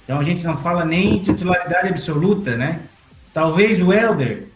[0.04, 2.80] Então a gente não fala nem titularidade absoluta, né?
[3.34, 4.46] Talvez o Elder,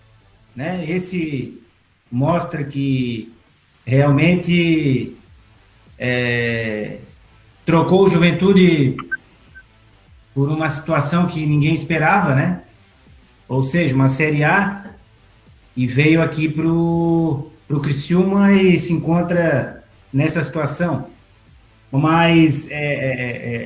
[0.57, 0.89] né?
[0.89, 1.61] Esse
[2.11, 3.33] mostra que
[3.85, 5.17] realmente
[5.99, 6.99] é,
[7.65, 8.97] trocou o Juventude
[10.35, 12.63] por uma situação que ninguém esperava, né?
[13.49, 14.93] Ou seja, uma Série A
[15.77, 21.07] e veio aqui pro pro Criciúma e se encontra nessa situação.
[21.91, 23.11] Mas é, é,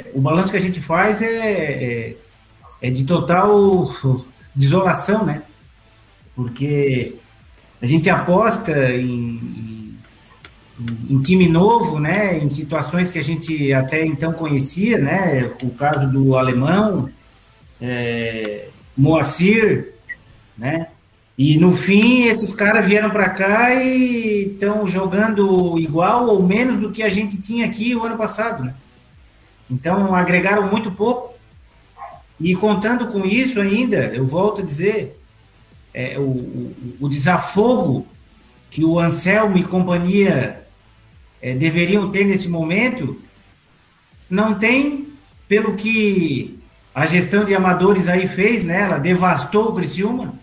[0.06, 2.16] é, o balanço que a gente faz é, é,
[2.82, 3.90] é de total
[4.54, 5.42] desolação, né?
[6.36, 7.16] Porque
[7.82, 9.40] a gente aposta em,
[11.08, 16.06] em time novo, né, em situações que a gente até então conhecia, né, o caso
[16.10, 17.08] do alemão,
[17.80, 19.92] é, Moacir,
[20.56, 20.88] né?
[21.38, 26.90] E no fim, esses caras vieram para cá e estão jogando igual ou menos do
[26.90, 28.74] que a gente tinha aqui o ano passado, né?
[29.70, 31.34] Então, agregaram muito pouco.
[32.40, 35.20] E contando com isso ainda, eu volto a dizer,
[35.92, 38.06] é, o, o, o, desafogo
[38.70, 40.65] que o Anselmo e companhia
[41.46, 43.22] é, deveriam ter nesse momento,
[44.28, 45.06] não tem,
[45.46, 46.58] pelo que
[46.92, 48.80] a gestão de amadores aí fez, né?
[48.80, 50.34] Ela devastou o Criciúma,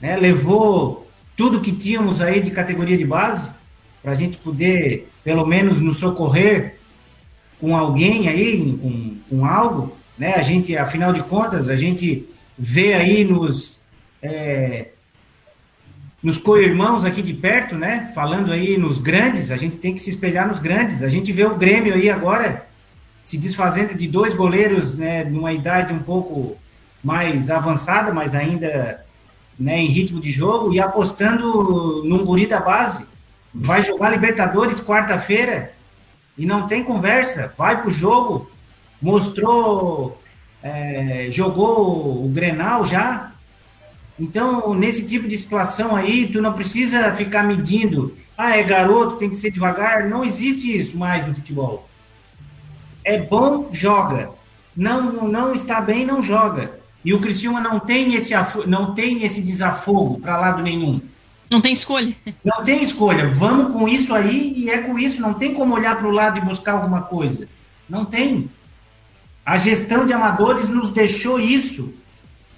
[0.00, 0.16] né?
[0.16, 3.50] levou tudo que tínhamos aí de categoria de base,
[4.02, 6.76] para a gente poder, pelo menos, nos socorrer
[7.60, 10.32] com alguém aí, com, com algo, né?
[10.36, 12.26] A gente, afinal de contas, a gente
[12.58, 13.78] vê aí nos
[14.22, 14.92] é,
[16.22, 18.10] nos co-irmãos aqui de perto, né?
[18.14, 21.02] Falando aí nos grandes, a gente tem que se espelhar nos grandes.
[21.02, 22.66] A gente vê o Grêmio aí agora
[23.24, 25.24] se desfazendo de dois goleiros, né?
[25.24, 26.56] Numa idade um pouco
[27.02, 29.04] mais avançada, mas ainda
[29.58, 33.04] né, em ritmo de jogo e apostando num guri da base.
[33.54, 35.72] Vai jogar Libertadores quarta-feira
[36.36, 37.52] e não tem conversa.
[37.56, 38.50] Vai pro jogo,
[39.00, 40.20] mostrou,
[40.62, 43.32] é, jogou o Grenal já.
[44.18, 48.16] Então, nesse tipo de situação aí, tu não precisa ficar medindo.
[48.36, 50.08] Ah, é garoto, tem que ser devagar.
[50.08, 51.88] Não existe isso mais no futebol.
[53.04, 54.30] É bom, joga.
[54.76, 56.78] Não, não está bem, não joga.
[57.04, 58.34] E o Criciúma não tem esse,
[58.66, 61.00] não tem esse desafogo para lado nenhum.
[61.50, 62.14] Não tem escolha.
[62.44, 63.28] Não tem escolha.
[63.28, 65.20] Vamos com isso aí e é com isso.
[65.20, 67.46] Não tem como olhar para o lado e buscar alguma coisa.
[67.88, 68.50] Não tem.
[69.44, 71.94] A gestão de amadores nos deixou isso.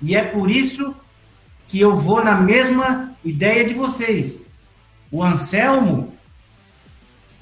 [0.01, 0.95] E é por isso
[1.69, 4.41] que eu vou na mesma ideia de vocês.
[5.13, 6.15] O Anselmo,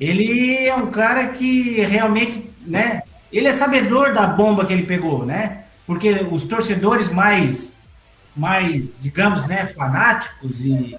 [0.00, 3.02] ele é um cara que realmente, né?
[3.32, 5.64] Ele é sabedor da bomba que ele pegou, né?
[5.86, 7.76] Porque os torcedores mais,
[8.36, 10.96] mais, digamos, né, fanáticos e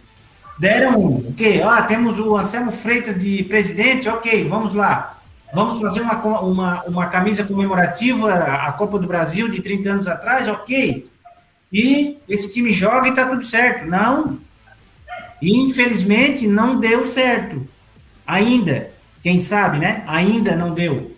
[0.58, 1.62] deram o quê?
[1.64, 5.18] Ah, temos o Anselmo Freitas de presidente, ok, vamos lá.
[5.54, 10.48] Vamos fazer uma, uma, uma camisa comemorativa à Copa do Brasil de 30 anos atrás?
[10.48, 11.06] Ok.
[11.72, 13.86] E esse time joga e está tudo certo.
[13.86, 14.40] Não.
[15.42, 17.68] Infelizmente, não deu certo.
[18.26, 18.92] Ainda.
[19.22, 20.04] Quem sabe, né?
[20.08, 21.16] Ainda não deu.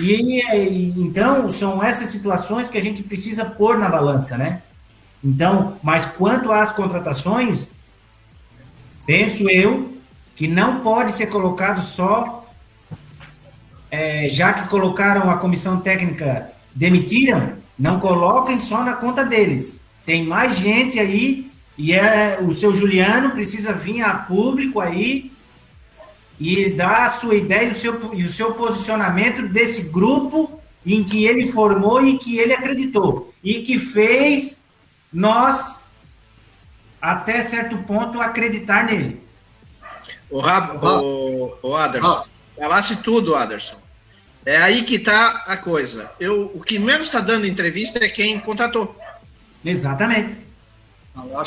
[0.00, 4.62] E então são essas situações que a gente precisa pôr na balança, né?
[5.22, 7.68] Então, mas quanto às contratações,
[9.06, 9.92] penso eu
[10.34, 12.42] que não pode ser colocado só
[13.92, 17.52] é, já que colocaram a comissão técnica, demitiram,
[17.82, 19.82] não coloquem só na conta deles.
[20.06, 25.32] Tem mais gente aí e é o seu Juliano precisa vir a público aí
[26.38, 31.02] e dar a sua ideia e o seu, e o seu posicionamento desse grupo em
[31.02, 34.62] que ele formou e que ele acreditou e que fez
[35.12, 35.80] nós
[37.00, 39.20] até certo ponto acreditar nele.
[40.30, 42.24] O, Rafa, o, o Aderson,
[42.56, 43.81] falasse tudo, Aderson.
[44.44, 46.10] É aí que está a coisa.
[46.18, 48.96] Eu, o que menos está dando entrevista é quem contratou.
[49.64, 50.36] Exatamente.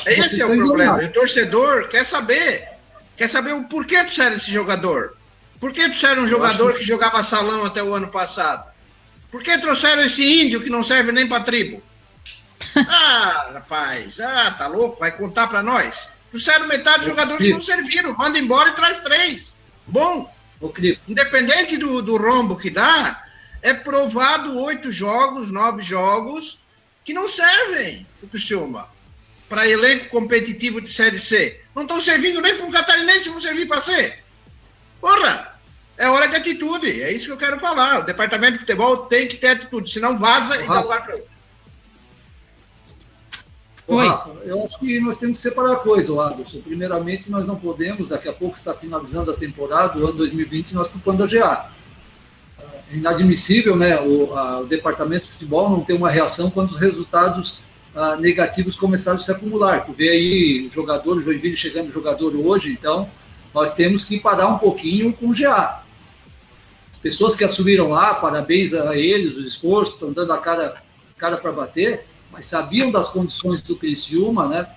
[0.05, 1.03] Esse é o problema.
[1.03, 2.69] O torcedor quer saber.
[3.17, 5.17] Quer saber o porquê tu era esse jogador.
[5.60, 6.79] Por que trouxeram um jogador que...
[6.79, 8.65] que jogava salão até o ano passado?
[9.31, 11.81] Por que trouxeram esse índio que não serve nem para tribo?
[12.75, 14.99] ah, rapaz, ah, tá louco?
[14.99, 16.08] Vai contar para nós?
[16.29, 18.13] Trouxeram metade dos jogadores que não serviram.
[18.13, 19.55] Manda embora e traz três.
[19.88, 20.34] Bom.
[21.08, 23.24] Independente do, do rombo que dá,
[23.62, 26.60] é provado oito jogos, nove jogos
[27.04, 28.89] que não servem o Criciúma
[29.47, 31.62] para elenco competitivo de Série C.
[31.76, 34.18] Não estão servindo nem para um catarinense, vão servir para C.
[34.99, 35.53] Porra!
[35.97, 37.99] É hora de atitude, é isso que eu quero falar.
[37.99, 41.34] O departamento de futebol tem que ter atitude, senão vaza e dá lugar para outro.
[43.88, 44.07] Oi.
[44.07, 46.59] Rafa, eu acho que nós temos que separar a coisa, Anderson.
[46.61, 50.88] Primeiramente, nós não podemos, daqui a pouco está finalizando a temporada, o ano 2020, nós
[50.88, 51.69] ocupando a GA.
[52.91, 56.79] É inadmissível né, o, a, o departamento de futebol não ter uma reação quando os
[56.79, 57.59] resultados
[57.95, 59.86] ah, negativos começaram a se acumular.
[59.86, 63.07] Tu vê aí o jogador, Joinville chegando jogador hoje, então
[63.53, 65.83] nós temos que parar um pouquinho com o GA.
[66.91, 70.81] As pessoas que assumiram lá, parabéns a eles, o esforço, estão dando a cara,
[71.17, 74.67] cara para bater, mas sabiam das condições do Criciúma, né?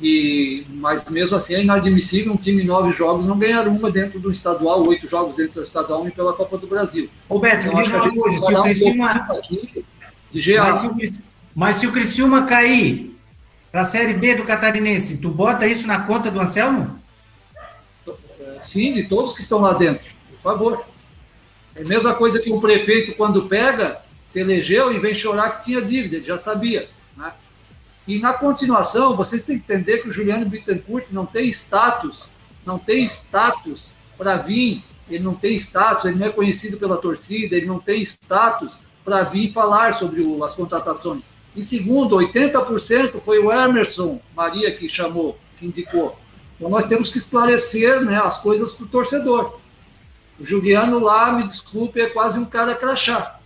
[0.00, 4.20] E, mas mesmo assim é inadmissível um time em nove jogos não ganhar uma dentro
[4.20, 7.10] do estadual, oito jogos dentro do estadual e pela Copa do Brasil.
[7.28, 9.10] Roberto, então, acho que a gente coisa, se o Criciúma...
[9.10, 9.84] aqui
[10.30, 10.64] de GA.
[10.64, 11.22] Mas se, o,
[11.54, 13.18] mas se o Criciúma cair
[13.72, 16.98] para a Série B do Catarinense, tu bota isso na conta do Anselmo?
[18.62, 20.84] Sim, de todos que estão lá dentro, por favor.
[21.74, 25.66] É a mesma coisa que o prefeito, quando pega, se elegeu e vem chorar que
[25.66, 26.88] tinha dívida, ele já sabia.
[27.16, 27.32] Né?
[28.06, 32.28] E na continuação, vocês têm que entender que o Juliano Bittencourt não tem status,
[32.64, 37.56] não tem status para vir, ele não tem status, ele não é conhecido pela torcida,
[37.56, 41.30] ele não tem status para vir falar sobre o, as contratações.
[41.56, 46.18] E segundo, 80% foi o Emerson Maria que chamou, que indicou.
[46.56, 49.58] Então nós temos que esclarecer né, as coisas para o torcedor.
[50.38, 53.37] O Juliano lá, me desculpe, é quase um cara crachá.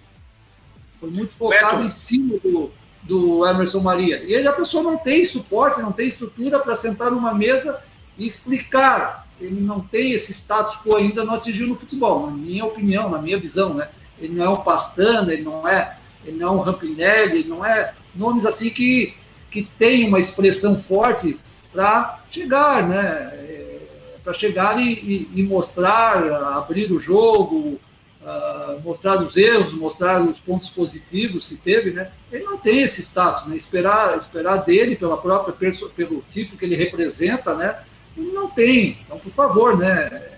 [1.03, 1.89] Foi muito focado Beto.
[1.89, 2.71] em cima do,
[3.03, 4.23] do Emerson Maria.
[4.23, 7.83] E ele, a pessoa não tem suporte, não tem estrutura para sentar numa mesa
[8.17, 9.27] e explicar.
[9.41, 13.21] Ele não tem esse status quo ainda, não atingiu no futebol, na minha opinião, na
[13.21, 13.89] minha visão, né?
[14.17, 17.67] Ele não é um Pastana, ele não é, ele não é um Rampinelli, ele não
[17.67, 19.13] é nomes assim que,
[19.51, 21.37] que tem uma expressão forte
[21.73, 23.01] para chegar, né?
[23.01, 23.79] É,
[24.23, 27.81] para chegar e, e, e, mostrar, abrir o jogo,
[28.23, 32.11] uh, mostrar os erros, mostrar os pontos positivos, se teve, né?
[32.31, 33.57] Ele não tem esse status, né?
[33.57, 37.81] Esperar, esperar dele pela própria pelo tipo que ele representa, né?
[38.17, 38.99] Ele não tem.
[39.05, 40.31] Então, por favor, né?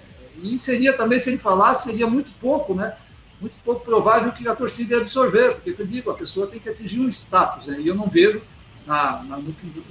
[0.42, 2.96] E seria também, se ele falasse, seria muito pouco, né?
[3.40, 6.68] Muito pouco provável que a torcida ia absorver, porque eu digo, a pessoa tem que
[6.68, 7.80] atingir um status, né?
[7.80, 8.42] E eu não vejo
[8.86, 9.40] na, na,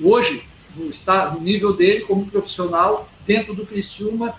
[0.02, 0.44] hoje
[0.76, 0.89] no,
[1.34, 4.36] no nível dele como profissional dentro do Criciúma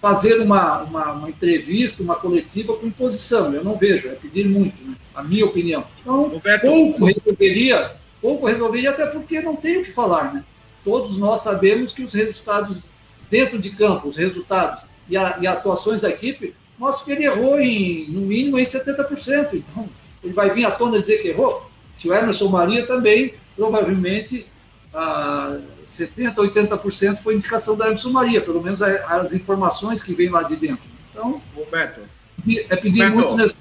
[0.00, 3.52] fazer uma, uma, uma, entrevista, uma coletiva com imposição.
[3.52, 4.94] Eu não vejo, é pedir muito, né?
[5.14, 5.84] a minha opinião.
[6.00, 10.44] Então, Roberto, pouco resolveria, pouco resolveria, até porque não tem o que falar, né?
[10.84, 12.86] Todos nós sabemos que os resultados
[13.30, 17.60] dentro de campo, os resultados e, a, e atuações da equipe, mostram que ele errou
[17.60, 19.54] em, no mínimo, em 70%.
[19.54, 19.88] Então,
[20.22, 21.68] ele vai vir à tona dizer que errou?
[21.94, 24.46] Se o Emerson Maria também, provavelmente,
[24.94, 25.58] ah,
[25.88, 30.56] 70%, 80% foi indicação da Emerson Maria, pelo menos as informações que vêm lá de
[30.56, 30.84] dentro.
[31.10, 32.00] Então, Roberto,
[32.46, 33.14] é pedir Roberto.
[33.14, 33.54] muito nesse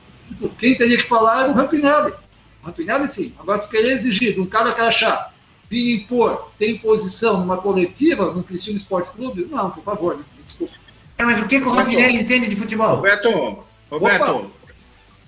[0.57, 2.13] Quem teria que falar era o Rampinelli.
[2.61, 3.33] O Rampinelli, sim.
[3.39, 5.33] Agora, tu querer exigir de um cara que achar
[5.69, 10.23] vir impor, tem posição numa coletiva, no Cristiano Esporte Clube, não, por favor, né?
[10.43, 10.73] desculpa.
[11.17, 12.95] É, mas o que, que o Rampinelli entende de futebol?
[12.95, 14.51] Roberto, Roberto,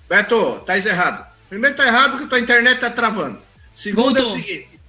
[0.03, 1.27] Roberto, tá errado.
[1.49, 3.39] Primeiro tá errado porque tua internet tá travando.
[3.73, 4.23] Segundo Voltou.
[4.23, 4.79] é o seguinte,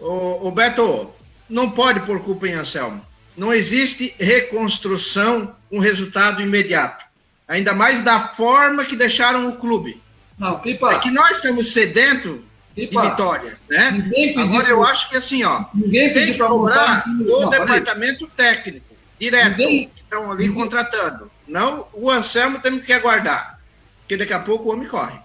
[0.00, 1.10] o, o Beto,
[1.48, 3.04] não pode pôr culpa em Anselmo.
[3.36, 7.04] Não existe reconstrução com resultado imediato.
[7.48, 10.00] Ainda mais da forma que deixaram o clube.
[10.38, 10.92] Não, Pipa.
[10.92, 12.40] É que nós estamos sedentos
[12.74, 14.10] de vitória, né?
[14.36, 19.88] Agora eu acho que assim, ó, ninguém tem que cobrar o departamento técnico, direto, ninguém...
[19.94, 20.62] que estão ali ninguém...
[20.62, 21.30] contratando.
[21.46, 23.60] Não, o Anselmo temos que aguardar,
[24.00, 25.16] porque daqui a pouco o homem corre.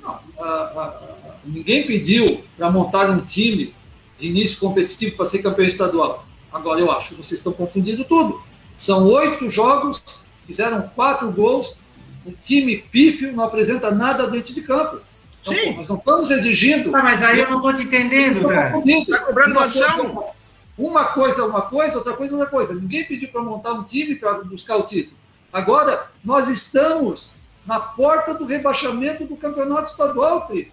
[0.00, 3.74] Não, uh, uh, ninguém pediu para montar um time
[4.16, 6.26] de início competitivo para ser campeão estadual.
[6.52, 8.40] Agora eu acho que vocês estão confundindo tudo.
[8.76, 10.02] São oito jogos,
[10.46, 11.76] fizeram quatro gols,
[12.24, 15.00] o time pífio não apresenta nada dentro de campo.
[15.42, 15.72] Então, Sim.
[15.72, 16.94] Pô, nós não estamos exigindo.
[16.94, 18.82] Ah, mas aí eu não estou te entendendo, cara.
[18.84, 20.24] Está cobrando noção.
[20.76, 22.74] Uma coisa é uma coisa, outra coisa é outra coisa.
[22.74, 25.16] Ninguém pediu para montar um time para buscar o título.
[25.52, 27.30] Agora, nós estamos
[27.64, 30.70] na porta do rebaixamento do campeonato estadual, Tri.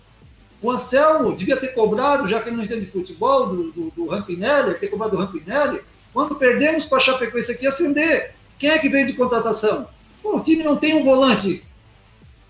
[0.63, 4.07] O Anselmo devia ter cobrado, já que ele não entende de futebol, do, do, do
[4.07, 5.81] Rampinelli, ter cobrado do Rampinelli.
[6.13, 8.33] Quando perdemos para a Chapecoense aqui, acender.
[8.57, 9.89] Quem é que veio de contratação?
[10.23, 11.65] O time não tem um volante.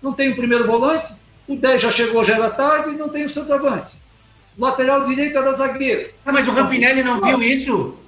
[0.00, 1.12] Não tem o um primeiro volante.
[1.48, 3.96] O 10 já chegou, já era tarde, e não tem o centroavante.
[4.56, 6.10] Lateral direito é da zagueira.
[6.24, 7.98] Ah, mas o Rampinelli não viu isso?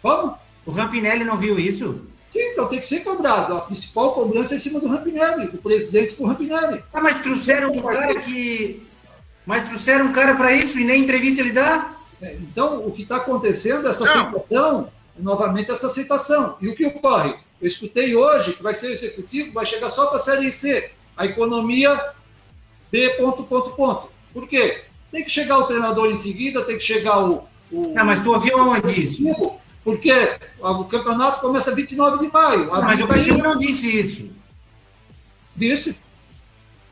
[0.00, 0.38] Como?
[0.64, 2.00] O Rampinelli não viu isso?
[2.32, 3.54] Sim, então tem que ser cobrado.
[3.54, 6.82] A principal cobrança é em cima do Rampinelli, do presidente do Rampinelli.
[6.94, 8.88] Ah, mas trouxeram um cara que
[9.46, 11.92] mas trouxeram um cara para isso e nem entrevista ele dá?
[12.20, 14.12] É, então, o que está acontecendo, essa Não.
[14.12, 16.56] aceitação, é novamente essa aceitação.
[16.60, 17.34] E o que ocorre?
[17.60, 20.90] Eu escutei hoje que vai ser o executivo, vai chegar só para a Série C.
[21.16, 22.12] A economia
[22.90, 23.10] B.
[23.18, 24.10] Ponto, ponto, ponto.
[24.32, 24.84] Por quê?
[25.10, 27.44] Tem que chegar o treinador em seguida, tem que chegar o.
[27.70, 29.22] o Não, mas tu ouviu onde isso?
[29.82, 30.12] Porque
[30.58, 32.66] o campeonato começa 29 de maio.
[32.66, 34.30] Não, mas o Cristiano não disse isso.
[35.56, 35.96] Disse.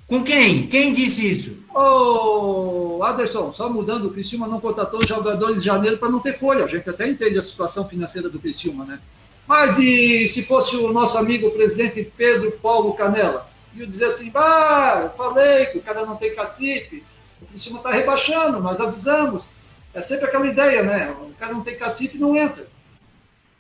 [0.09, 0.67] Com quem?
[0.67, 1.57] Quem disse isso?
[1.75, 6.65] Ô, Aderson, só mudando, o Criciúma não contratou jogadores de janeiro para não ter folha.
[6.65, 8.99] A gente até entende a situação financeira do Criciúma, né?
[9.47, 13.51] Mas e se fosse o nosso amigo o presidente Pedro Paulo Canela?
[13.77, 17.05] E dizer assim, ah, eu falei que o cara não tem cacife,
[17.43, 19.45] o Criciúma está rebaixando, nós avisamos.
[19.93, 21.11] É sempre aquela ideia, né?
[21.11, 22.67] O cara não tem cacife não entra.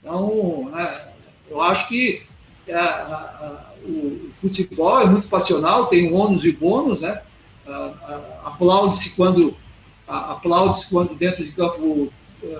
[0.01, 1.09] Então, né,
[1.51, 2.23] eu acho que
[2.71, 7.21] a, a, o futebol é muito passional, tem ônus e bônus, né?
[8.45, 9.55] aplaude-se quando
[10.07, 12.11] aplaude-se quando dentro de campo.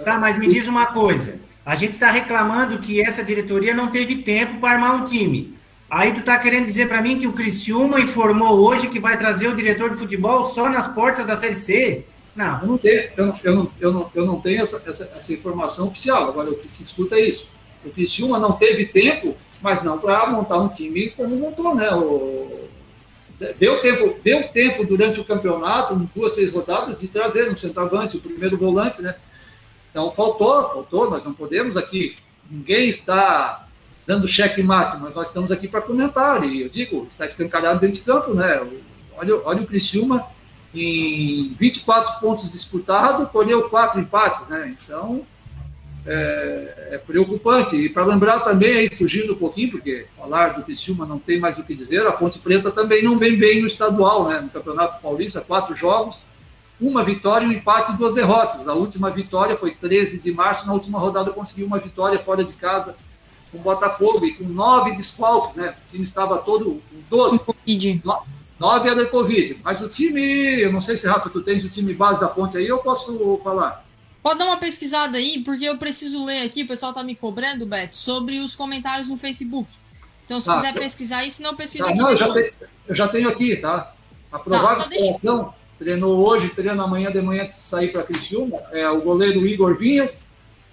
[0.05, 1.41] Tá, mas me diz uma coisa.
[1.65, 5.55] A gente está reclamando que essa diretoria não teve tempo para armar um time.
[5.91, 9.49] Aí tu está querendo dizer para mim que o Criciúma informou hoje que vai trazer
[9.49, 12.05] o diretor de futebol só nas portas da Série C?
[12.37, 12.61] Não.
[12.61, 15.89] Eu não tenho, eu eu não, eu não, eu não tenho essa, essa, essa informação
[15.89, 16.29] oficial.
[16.29, 17.47] Agora, o que se escuta é isso.
[17.85, 21.91] O Criciúma não teve tempo, mas não para montar um time como montou, né?
[21.95, 22.69] O,
[23.59, 28.21] deu tempo, deu tempo durante o campeonato, duas, três rodadas, de trazer no centroavante, o
[28.21, 29.15] primeiro volante, né?
[29.91, 32.17] Então faltou, faltou, nós não podemos aqui,
[32.51, 33.67] ninguém está
[34.07, 38.05] dando cheque-mate, mas nós estamos aqui para comentar, e eu digo, está escancarado dentro de
[38.05, 38.61] campo, né?
[39.17, 40.27] Olha, olha o Criciúma,
[40.75, 44.77] em 24 pontos disputados, colheu quatro empates, né?
[44.83, 45.27] Então,
[46.09, 47.77] é, é preocupante.
[47.77, 51.59] E para lembrar também, aí, fugindo um pouquinho, porque falar do Criciúma não tem mais
[51.59, 54.41] o que dizer, a Ponte Preta também não vem bem no estadual, né?
[54.41, 56.23] No Campeonato Paulista, quatro jogos,
[56.81, 58.67] uma vitória, um empate e duas derrotas.
[58.67, 62.55] A última vitória foi 13 de março, na última rodada conseguiu uma vitória fora de
[62.55, 62.97] casa
[63.53, 65.75] com o Botafogo e com nove desfalques, né?
[65.87, 67.39] O time estava todo com 12.
[67.41, 68.03] Covid.
[68.59, 69.61] Nove era Covid.
[69.63, 72.57] Mas o time, eu não sei se, Rafa, tu tens o time base da ponte
[72.57, 73.88] aí, eu posso falar.
[74.29, 77.65] Pode dar uma pesquisada aí, porque eu preciso ler aqui, o pessoal tá me cobrando,
[77.65, 79.67] Beto, sobre os comentários no Facebook.
[80.27, 80.83] Então, se tá, quiser eu...
[80.83, 82.47] pesquisar aí, se não pesquisa tá, aqui não, eu já, tenho,
[82.89, 83.95] eu já, tenho, aqui, tá?
[84.31, 88.87] A provável tá, escalação, treinou hoje, treina amanhã de manhã que sair para Criciúma, é
[88.91, 90.19] o goleiro Igor Vinhas,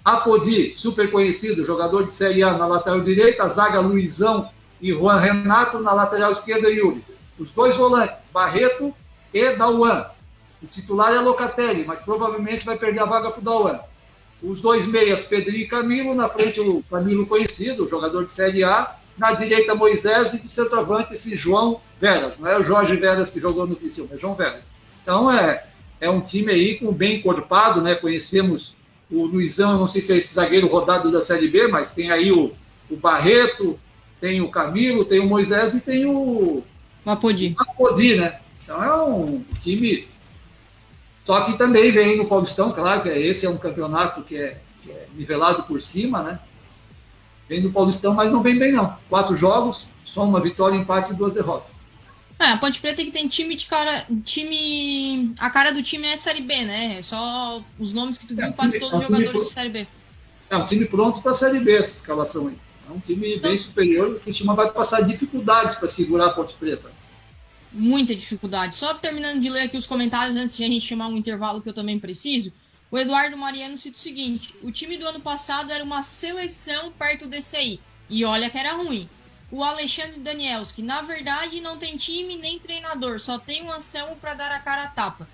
[0.04, 4.50] Apodi, super conhecido, jogador de Série A na lateral direita, zaga Luizão
[4.82, 7.02] e Juan Renato, na lateral esquerda Yuri
[7.38, 8.94] os dois volantes, Barreto
[9.32, 10.04] e Dauan.
[10.62, 13.80] O titular é Locatelli, mas provavelmente vai perder a vaga para o Dauan.
[14.42, 18.96] Os dois meias, Pedrinho e Camilo, na frente o Camilo conhecido, jogador de Série A,
[19.16, 22.38] na direita Moisés e de centroavante esse João Veras.
[22.38, 24.64] Não é o Jorge Veras que jogou no Criciúma, é João Veras.
[25.02, 25.66] Então é,
[26.00, 27.94] é um time aí com bem encorpado, né?
[27.94, 28.74] Conhecemos
[29.10, 32.30] o Luizão, não sei se é esse zagueiro rodado da Série B, mas tem aí
[32.30, 32.52] o,
[32.90, 33.78] o Barreto,
[34.20, 36.62] tem o Camilo, tem o Moisés e tem o,
[37.06, 37.54] Apodi.
[37.56, 38.40] Apodi, né?
[38.64, 40.08] Então é um time.
[41.26, 44.92] Só que também vem no Paulistão, claro que esse é um campeonato que é, que
[44.92, 46.38] é nivelado por cima, né?
[47.48, 48.96] Vem no Paulistão, mas não vem bem, não.
[49.08, 51.74] Quatro jogos, só uma vitória, empate e duas derrotas.
[52.38, 54.06] É, a Ponte Preta que tem time de cara.
[54.24, 55.34] Time.
[55.40, 56.98] A cara do time é Série B, né?
[56.98, 59.52] É só os nomes que tu viu, é, quase time, todos os é jogadores de
[59.52, 59.86] Série B.
[60.50, 62.58] É um time pronto para Série B, essa escalação aí.
[62.88, 66.54] É um time então, bem superior, o Cristina vai passar dificuldades para segurar a Ponte
[66.54, 66.95] Preta
[67.76, 68.74] muita dificuldade.
[68.74, 71.68] Só terminando de ler aqui os comentários antes de a gente chamar um intervalo que
[71.68, 72.52] eu também preciso.
[72.90, 77.26] O Eduardo Mariano cita o seguinte: o time do ano passado era uma seleção perto
[77.26, 77.80] desse aí.
[78.08, 79.08] E olha que era ruim.
[79.50, 84.34] O Alexandre Danielski, na verdade, não tem time nem treinador, só tem um Anselmo para
[84.34, 85.28] dar a cara a tapa.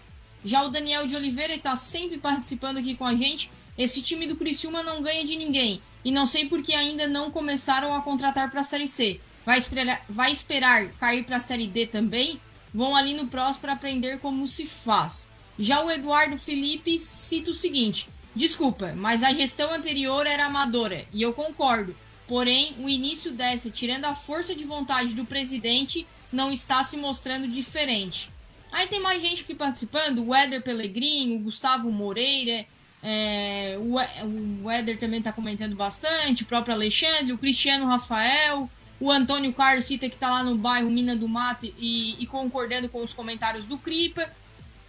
[0.45, 3.51] Já o Daniel de Oliveira está sempre participando aqui com a gente.
[3.79, 5.81] Esse time do Criciúma não ganha de ninguém.
[6.05, 10.05] E não sei porque ainda não começaram a contratar para a Série C vai esperar,
[10.09, 12.41] vai esperar cair para a Série D também,
[12.73, 15.31] vão ali no próximo para aprender como se faz.
[15.59, 21.23] Já o Eduardo Felipe cita o seguinte: desculpa, mas a gestão anterior era amadora, e
[21.23, 21.95] eu concordo.
[22.27, 27.47] Porém, o início dessa, tirando a força de vontade do presidente, não está se mostrando
[27.47, 28.31] diferente.
[28.71, 32.65] Aí tem mais gente aqui participando: o Éder Pellegrini, o Gustavo Moreira,
[33.03, 38.71] é, o, o Éder também está comentando bastante, o próprio Alexandre, o Cristiano Rafael.
[39.03, 42.89] O Antônio Carlos cita que está lá no bairro Mina do Mato e, e concordando
[42.89, 44.33] com os comentários do Cripa.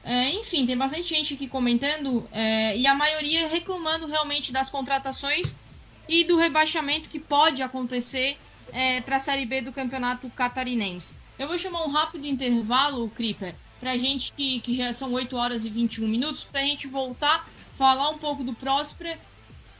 [0.03, 5.55] É, enfim, tem bastante gente aqui comentando é, e a maioria reclamando realmente das contratações
[6.07, 8.38] e do rebaixamento que pode acontecer
[8.72, 11.16] é, para a Série B do Campeonato Catarinense.
[11.39, 15.66] Eu vou chamar um rápido intervalo, Cripa, para gente, que, que já são 8 horas
[15.66, 19.20] e 21 minutos, para a gente voltar, falar um pouco do Próspera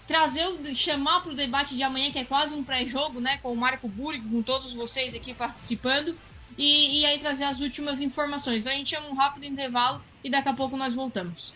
[0.08, 3.38] trazer, chamar para o debate de amanhã, que é quase um pré-jogo, né?
[3.38, 6.16] Com o Marco Burg, com todos vocês aqui participando.
[6.58, 8.62] E, e aí trazer as últimas informações.
[8.62, 11.54] Então a gente chama um rápido intervalo e daqui a pouco nós voltamos.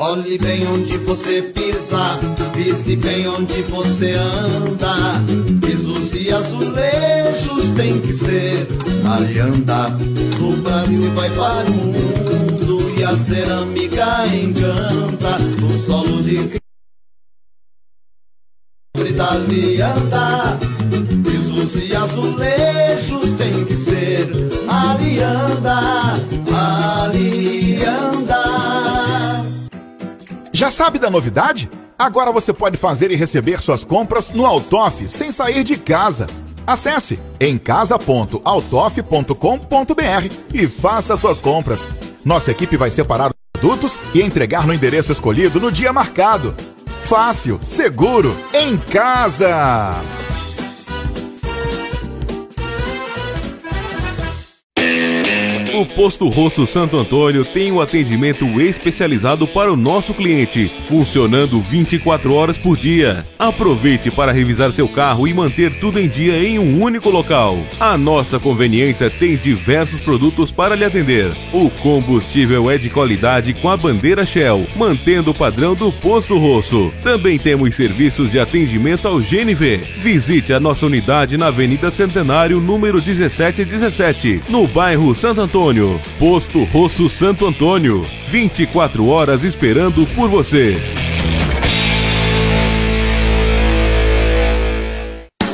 [0.00, 2.20] Olhe bem onde você pisa,
[2.54, 4.94] pise bem onde você anda.
[5.60, 8.77] Pisos e azulejos tem que ser
[9.14, 9.86] alianda.
[10.40, 15.38] O Brasil vai para o mundo e a cerâmica encanta.
[15.64, 16.58] O solo de
[18.96, 20.58] italiana.
[21.24, 24.30] Pisos e azulejos tem que ser
[24.68, 26.18] alianda,
[27.10, 28.44] alianda.
[30.52, 31.70] Já sabe da novidade?
[31.98, 36.28] Agora você pode fazer e receber suas compras no Altoff sem sair de casa.
[36.68, 41.88] Acesse emcasa.altoff.com.br e faça suas compras.
[42.22, 46.54] Nossa equipe vai separar os produtos e entregar no endereço escolhido no dia marcado.
[47.04, 50.27] Fácil, seguro, em casa!
[55.78, 62.34] O Posto Rosso Santo Antônio tem um atendimento especializado para o nosso cliente, funcionando 24
[62.34, 63.24] horas por dia.
[63.38, 67.56] Aproveite para revisar seu carro e manter tudo em dia em um único local.
[67.78, 71.30] A nossa conveniência tem diversos produtos para lhe atender.
[71.52, 76.92] O combustível é de qualidade com a bandeira Shell, mantendo o padrão do Posto Rosso.
[77.04, 79.76] Também temos serviços de atendimento ao GNV.
[79.96, 85.67] Visite a nossa unidade na Avenida Centenário, número 1717, no bairro Santo Antônio.
[85.68, 86.00] Antônio.
[86.18, 88.06] Posto Rosso Santo Antônio.
[88.28, 90.78] 24 horas esperando por você.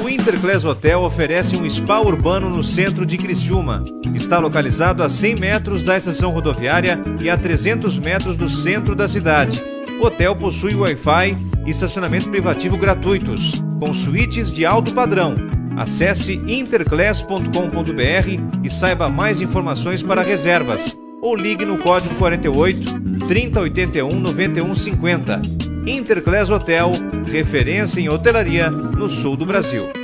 [0.04, 3.82] O Interclass Hotel oferece um spa urbano no centro de Criciúma.
[4.14, 9.08] Está localizado a 100 metros da estação rodoviária e a 300 metros do centro da
[9.08, 9.60] cidade.
[10.00, 11.36] O hotel possui Wi-Fi
[11.66, 20.02] e estacionamento privativo gratuitos, com suítes de alto padrão Acesse interclass.com.br e saiba mais informações
[20.02, 25.40] para reservas ou ligue no código 48 3081 9150.
[25.86, 26.92] Interclass Hotel,
[27.30, 30.03] referência em hotelaria no sul do Brasil.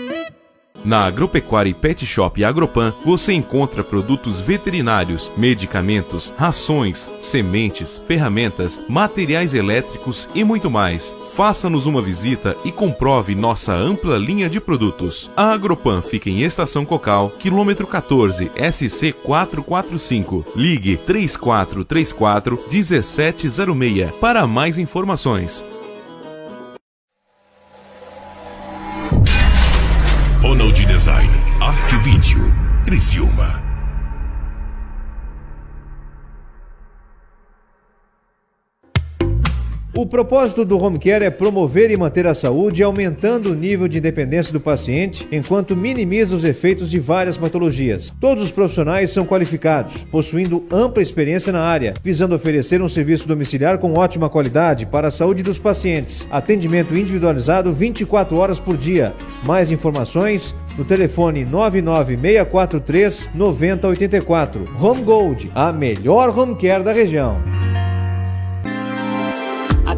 [0.84, 9.52] Na Agropecuária e Pet Shop Agropan você encontra produtos veterinários, medicamentos, rações, sementes, ferramentas, materiais
[9.52, 11.14] elétricos e muito mais.
[11.30, 15.30] Faça-nos uma visita e comprove nossa ampla linha de produtos.
[15.36, 20.46] A Agropan fica em Estação Cocal, quilômetro 14, SC 445.
[20.56, 25.62] Ligue 3434 1706 para mais informações.
[32.90, 33.69] Criciúma.
[39.92, 43.98] O propósito do Home Care é promover e manter a saúde, aumentando o nível de
[43.98, 48.12] independência do paciente, enquanto minimiza os efeitos de várias patologias.
[48.20, 53.78] Todos os profissionais são qualificados, possuindo ampla experiência na área, visando oferecer um serviço domiciliar
[53.78, 56.24] com ótima qualidade para a saúde dos pacientes.
[56.30, 59.12] Atendimento individualizado 24 horas por dia.
[59.42, 64.68] Mais informações no telefone 99643 9084.
[64.80, 67.69] Home Gold, a melhor home care da região.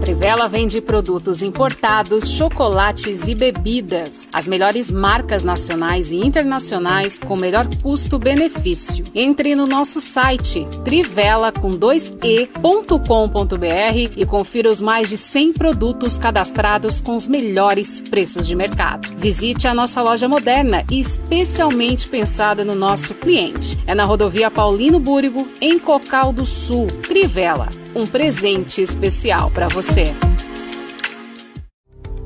[0.03, 4.29] Trivela vende produtos importados, chocolates e bebidas.
[4.33, 9.05] As melhores marcas nacionais e internacionais com melhor custo-benefício.
[9.15, 17.01] Entre no nosso site trivela com 2e.com.br e confira os mais de 100 produtos cadastrados
[17.01, 19.09] com os melhores preços de mercado.
[19.17, 23.79] Visite a nossa loja moderna e especialmente pensada no nosso cliente.
[23.87, 26.89] É na rodovia Paulino Búrigo, em Cocal do Sul.
[27.07, 30.15] Trivela um presente especial para você.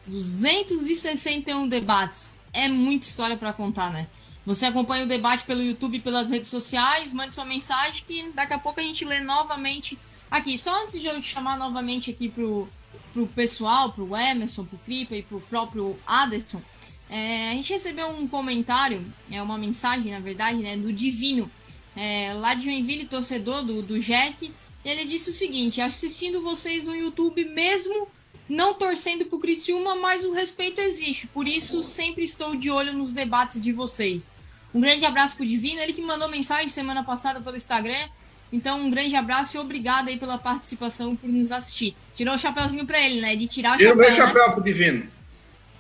[0.07, 2.39] 261 debates.
[2.51, 4.07] É muita história para contar, né?
[4.45, 8.59] Você acompanha o debate pelo YouTube pelas redes sociais, mande sua mensagem que daqui a
[8.59, 9.97] pouco a gente lê novamente
[10.29, 10.57] aqui.
[10.57, 12.67] Só antes de eu chamar novamente aqui pro,
[13.13, 16.61] pro pessoal, pro Emerson, pro Cripa e pro próprio Aderson,
[17.09, 21.49] é, a gente recebeu um comentário, é uma mensagem, na verdade, né, do Divino,
[21.95, 24.51] é, lá de Joinville, torcedor do, do Jack.
[24.83, 28.07] Ele disse o seguinte: assistindo vocês no YouTube, mesmo
[28.47, 31.27] não torcendo pro Criciúma, mas o respeito existe.
[31.27, 34.29] Por isso, sempre estou de olho nos debates de vocês.
[34.73, 38.09] Um grande abraço pro Divino, ele que mandou mensagem semana passada pelo Instagram.
[38.51, 41.95] Então, um grande abraço e obrigado aí pela participação por nos assistir.
[42.15, 43.35] Tirou o chapéuzinho pra ele, né?
[43.35, 44.05] De tirar o Tira chapéu.
[44.05, 44.33] Tira o meu né?
[44.33, 45.07] chapéu pro Divino.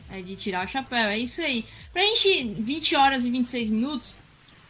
[0.09, 1.65] É de tirar o chapéu, é isso aí.
[1.91, 4.19] Pra gente, 20 horas e 26 minutos,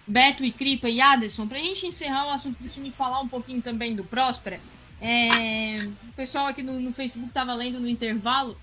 [0.07, 3.61] Beto e Cripa e Aderson, pra gente encerrar o assunto, eu me falar um pouquinho
[3.61, 4.59] também do Próspera.
[5.05, 8.57] É, o pessoal aqui no, no Facebook estava lendo no intervalo,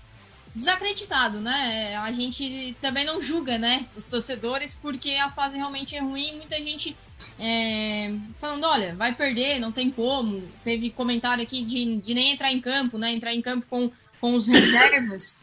[0.55, 1.95] desacreditado, né?
[1.97, 3.85] A gente também não julga, né?
[3.95, 6.35] Os torcedores, porque a fase realmente é ruim.
[6.35, 6.97] Muita gente
[7.39, 10.41] é, falando, olha, vai perder, não tem como.
[10.63, 13.11] Teve comentário aqui de, de nem entrar em campo, né?
[13.11, 15.35] Entrar em campo com com os reservas.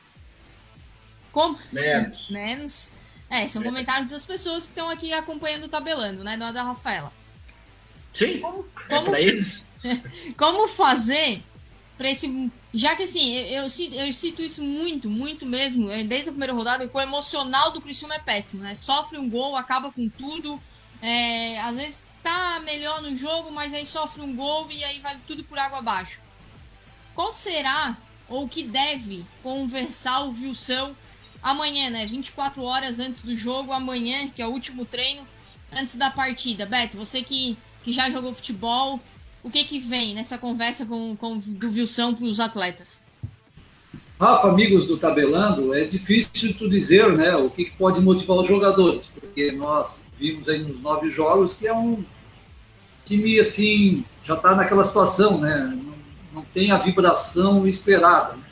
[1.32, 1.59] Como...
[1.72, 2.30] Menos.
[2.30, 2.92] Menos.
[3.28, 6.36] É, são comentários das pessoas que estão aqui acompanhando o tabelando, né?
[6.36, 7.12] Não é da Rafaela.
[8.14, 8.38] Sim.
[8.40, 9.66] Como, É como, pra eles.
[10.37, 11.43] como fazer
[11.97, 12.51] para esse.
[12.72, 17.01] Já que assim, eu, eu, isso muito, muito mesmo, eh, desde a primeira rodada, o
[17.01, 18.74] emocional do Criciúma é péssimo, né?
[18.74, 20.61] Sofre um gol, acaba com tudo.
[21.01, 25.16] é, às vezes tá melhor no jogo, mas aí sofre um gol e aí vai
[25.26, 26.20] tudo por água abaixo.
[27.14, 27.97] Qual será,
[28.29, 30.97] ou que deve, conversar o Vilsão
[31.43, 32.07] amanhã, né?
[32.07, 35.26] 24 horas antes do jogo, amanhã, que é o último treino,
[35.72, 36.66] antes da partida.
[36.66, 39.01] Beto, você que, que já jogou futebol,
[39.43, 43.03] o que que vem nessa conversa com, com do Vilsão para os atletas?
[44.20, 48.49] Rafa, amigos do Tabelando, é difícil tu dizer né, o que que pode motivar os
[48.49, 52.05] jogadores, porque nós vimos aí nos nove jogos que é um
[53.05, 55.72] time assim, já está naquela situação, né?
[55.72, 55.95] Não,
[56.34, 58.34] não tem a vibração esperada.
[58.34, 58.43] né?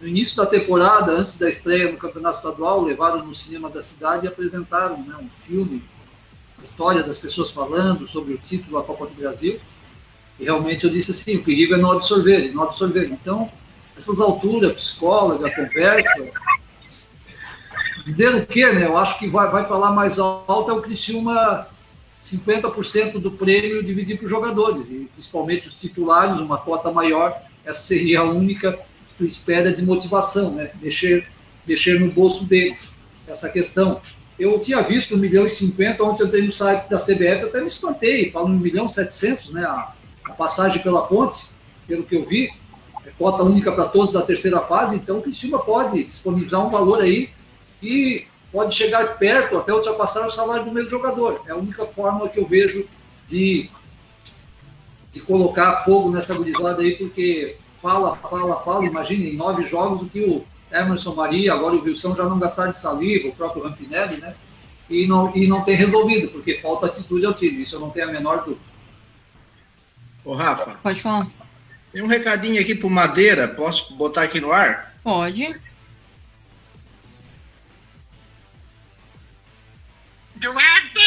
[0.00, 4.26] No início da temporada, antes da estreia no Campeonato Estadual, levaram no cinema da cidade
[4.26, 5.82] e apresentaram né, um filme,
[6.60, 9.58] a história das pessoas falando sobre o título da Copa do Brasil.
[10.38, 13.06] E realmente eu disse assim, o perigo é não absorver, não absorver.
[13.06, 13.50] Então,
[13.96, 16.32] essas alturas, psicóloga, conversa,
[18.04, 18.86] dizer o quê, né?
[18.86, 21.68] Eu acho que vai, vai falar mais alto é o Criciúma
[22.24, 27.80] 50% do prêmio dividir para os jogadores, e principalmente os titulares, uma cota maior, essa
[27.80, 28.78] seria a única
[29.20, 30.70] espera de motivação, né?
[30.82, 31.28] Mexer,
[31.66, 32.92] mexer no bolso deles,
[33.26, 34.00] essa questão.
[34.38, 37.48] Eu tinha visto 1 milhão e 50, ontem eu entrei no site da CBF, eu
[37.48, 39.64] até me espantei, falo 1 milhão e 700, né?
[39.64, 39.92] A,
[40.24, 41.44] a passagem pela ponte,
[41.86, 42.50] pelo que eu vi,
[43.06, 47.00] é cota única para todos da terceira fase, então o Criciúma pode disponibilizar um valor
[47.02, 47.30] aí
[47.82, 51.42] e pode chegar perto, até ultrapassar o salário do mesmo jogador.
[51.46, 52.86] É a única forma que eu vejo
[53.26, 53.68] de,
[55.12, 60.06] de colocar fogo nessa gurizada aí, porque fala, fala, fala, imagine em nove jogos o
[60.06, 64.16] que o Emerson Maria, agora o Wilson já não gastaram de saliva, o próprio Rampinelli,
[64.16, 64.34] né?
[64.88, 68.08] E não, e não tem resolvido, porque falta atitude ao time, isso eu não tenho
[68.08, 68.73] a menor dúvida.
[70.24, 71.26] Ô, Rafa, Pode falar.
[71.92, 74.94] tem um recadinho aqui pro Madeira, posso botar aqui no ar?
[75.02, 75.54] Pode.
[80.36, 81.00] Eduardo!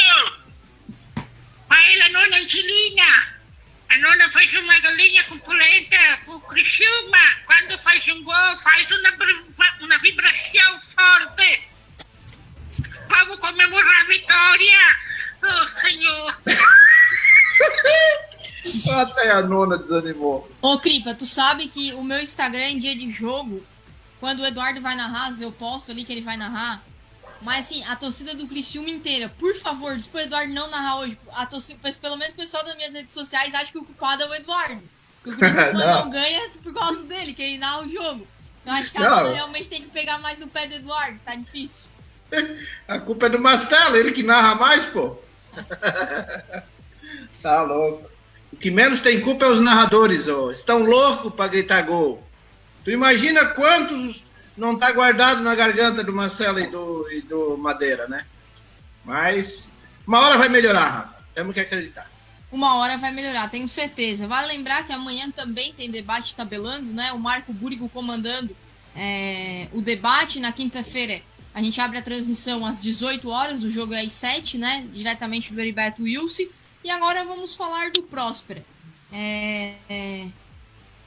[1.67, 3.37] Pai, a nona enchilinha!
[3.89, 7.17] A nona faz uma galinha com polenta pro Criciúma.
[7.45, 9.17] Quando faz um gol, faz uma,
[9.81, 11.61] uma vibração forte.
[13.09, 14.97] Vamos comemorar a vitória!
[15.41, 16.41] Oh, Senhor!
[18.91, 20.49] Até a nona desanimou.
[20.61, 23.63] Ô, Cripa, tu sabe que o meu Instagram em dia de jogo,
[24.19, 26.83] quando o Eduardo vai narrar, eu posto ali que ele vai narrar.
[27.41, 31.17] Mas assim, a torcida do Criciúma inteira, por favor, diz pro Eduardo não narrar hoje.
[31.33, 34.27] A torcida, pelo menos o pessoal das minhas redes sociais acha que o culpado é
[34.27, 34.81] o Eduardo.
[35.23, 36.05] Que o Criciúma Não.
[36.05, 36.09] não.
[36.09, 38.27] ganha por causa dele, que ele narra o jogo.
[38.65, 41.35] Eu acho que a dona realmente tem que pegar mais no pé do Eduardo, tá
[41.35, 41.89] difícil.
[42.87, 45.17] A culpa é do Mastelo, ele que narra mais, pô.
[47.41, 48.09] tá louco.
[48.57, 50.49] O que menos tem culpa é os narradores, ó.
[50.49, 52.27] Estão loucos pra gritar gol.
[52.83, 54.19] Tu imagina quantos
[54.57, 58.25] não tá guardado na garganta do Marcelo e do, e do Madeira, né?
[59.05, 59.69] Mas
[60.07, 61.23] uma hora vai melhorar, Rafa.
[61.35, 62.09] Temos que acreditar.
[62.51, 64.25] Uma hora vai melhorar, tenho certeza.
[64.25, 67.13] Vale lembrar que amanhã também tem debate tabelando, né?
[67.13, 68.57] O Marco Búrigo comandando
[68.95, 70.39] é, o debate.
[70.39, 71.21] Na quinta-feira
[71.53, 74.87] a gente abre a transmissão às 18 horas, o jogo é às 7, né?
[74.91, 76.47] Diretamente do Heriberto Wilson.
[76.87, 78.65] E agora vamos falar do Próspera.
[79.11, 80.27] É, é,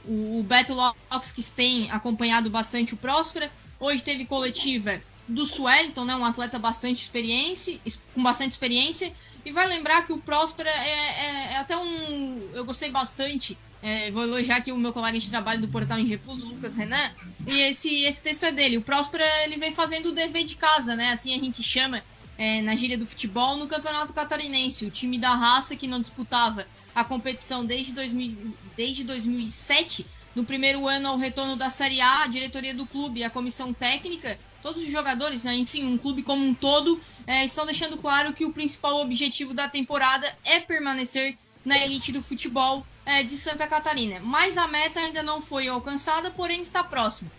[0.05, 3.51] o, o Beto Locks que tem acompanhado bastante o Próspera.
[3.79, 6.15] Hoje teve coletiva do Suelton, né?
[6.15, 7.79] Um atleta bastante experiência,
[8.13, 9.11] com bastante experiência.
[9.43, 12.47] E vai lembrar que o Próspera é, é- é até um.
[12.53, 13.57] Eu gostei bastante.
[13.81, 16.77] é, vou elogiar aqui o meu colega de trabalho do portal em Plus, o Lucas
[16.77, 17.09] Renan.
[17.47, 18.77] E esse, esse texto é dele.
[18.77, 21.09] O Próspera ele vem fazendo o dever de casa, né?
[21.11, 22.03] Assim a gente chama
[22.41, 24.83] é, na gíria do futebol no Campeonato Catarinense.
[24.83, 26.65] O time da raça que não disputava
[26.95, 30.07] a competição desde, 2000, desde 2007.
[30.33, 34.39] No primeiro ano ao retorno da Série A, a diretoria do clube, a comissão técnica,
[34.63, 38.43] todos os jogadores, né, enfim, um clube como um todo, é, estão deixando claro que
[38.43, 44.19] o principal objetivo da temporada é permanecer na elite do futebol é, de Santa Catarina.
[44.19, 47.31] Mas a meta ainda não foi alcançada, porém está próxima.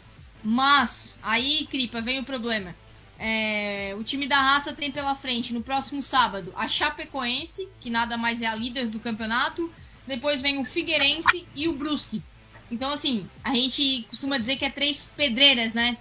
[0.45, 2.77] Mas, aí, Cripa, vem o problema.
[3.25, 8.17] É, o time da raça tem pela frente no próximo sábado a Chapecoense, que nada
[8.17, 9.73] mais é a líder do campeonato.
[10.05, 12.21] Depois vem o Figueirense e o Brusque.
[12.69, 15.99] Então, assim, a gente costuma dizer que é três pedreiras, né?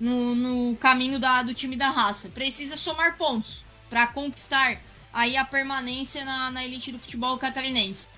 [0.00, 2.28] No, no caminho da, do time da raça.
[2.28, 4.80] Precisa somar pontos para conquistar
[5.12, 8.08] aí a permanência na, na elite do futebol catarinense.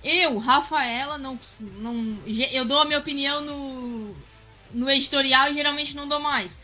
[0.00, 2.18] Eu, Rafaela, não, não.
[2.52, 4.16] Eu dou a minha opinião no,
[4.72, 6.60] no editorial e geralmente não dou mais.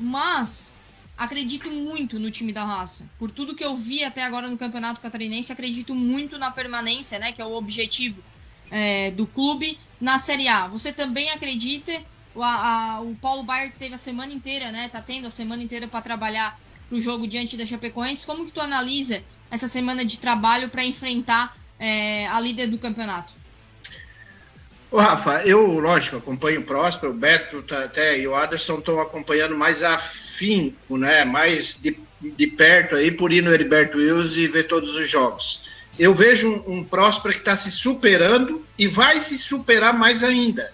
[0.00, 0.74] Mas
[1.16, 3.06] acredito muito no time da raça.
[3.18, 7.30] Por tudo que eu vi até agora no Campeonato Catarinense, acredito muito na permanência, né?
[7.30, 8.22] Que é o objetivo
[8.70, 10.66] é, do clube na Série A.
[10.68, 11.92] Você também acredita?
[12.34, 14.88] O, a, o Paulo Baier que teve a semana inteira, né?
[14.88, 18.24] Tá tendo a semana inteira para trabalhar pro jogo diante da Chapecoense.
[18.24, 23.39] Como que tu analisa essa semana de trabalho para enfrentar é, a líder do campeonato?
[24.90, 29.00] Ô, Rafa, eu, lógico, acompanho o Próspero, o Beto tá, até e o Aderson estão
[29.00, 31.24] acompanhando mais afinco, né?
[31.24, 35.62] Mais de, de perto aí, por ir no Heriberto Wills e ver todos os jogos.
[35.96, 40.72] Eu vejo um, um Próspero que está se superando e vai se superar mais ainda,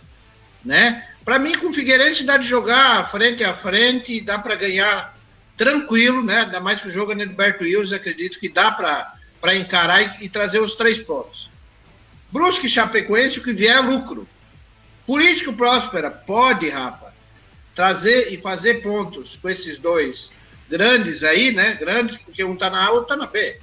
[0.64, 1.06] né?
[1.22, 5.14] Para mim, com o Figueirense dá de jogar frente a frente, dá para ganhar
[5.58, 6.40] tranquilo, né?
[6.40, 10.24] Ainda mais que o jogo é no Heriberto Wills, acredito que dá para encarar e,
[10.24, 11.50] e trazer os três pontos.
[12.30, 14.28] Brusque e Chapecoense, o que vier é lucro.
[15.06, 17.14] Por isso que o Próspera pode, Rafa,
[17.74, 20.32] trazer e fazer pontos com esses dois
[20.68, 21.74] grandes aí, né?
[21.74, 23.60] Grandes, porque um tá na A, outro tá na B.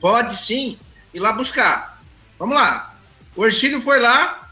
[0.00, 0.78] Pode sim
[1.12, 2.00] ir lá buscar.
[2.38, 2.94] Vamos lá.
[3.34, 4.48] O Ercílio foi lá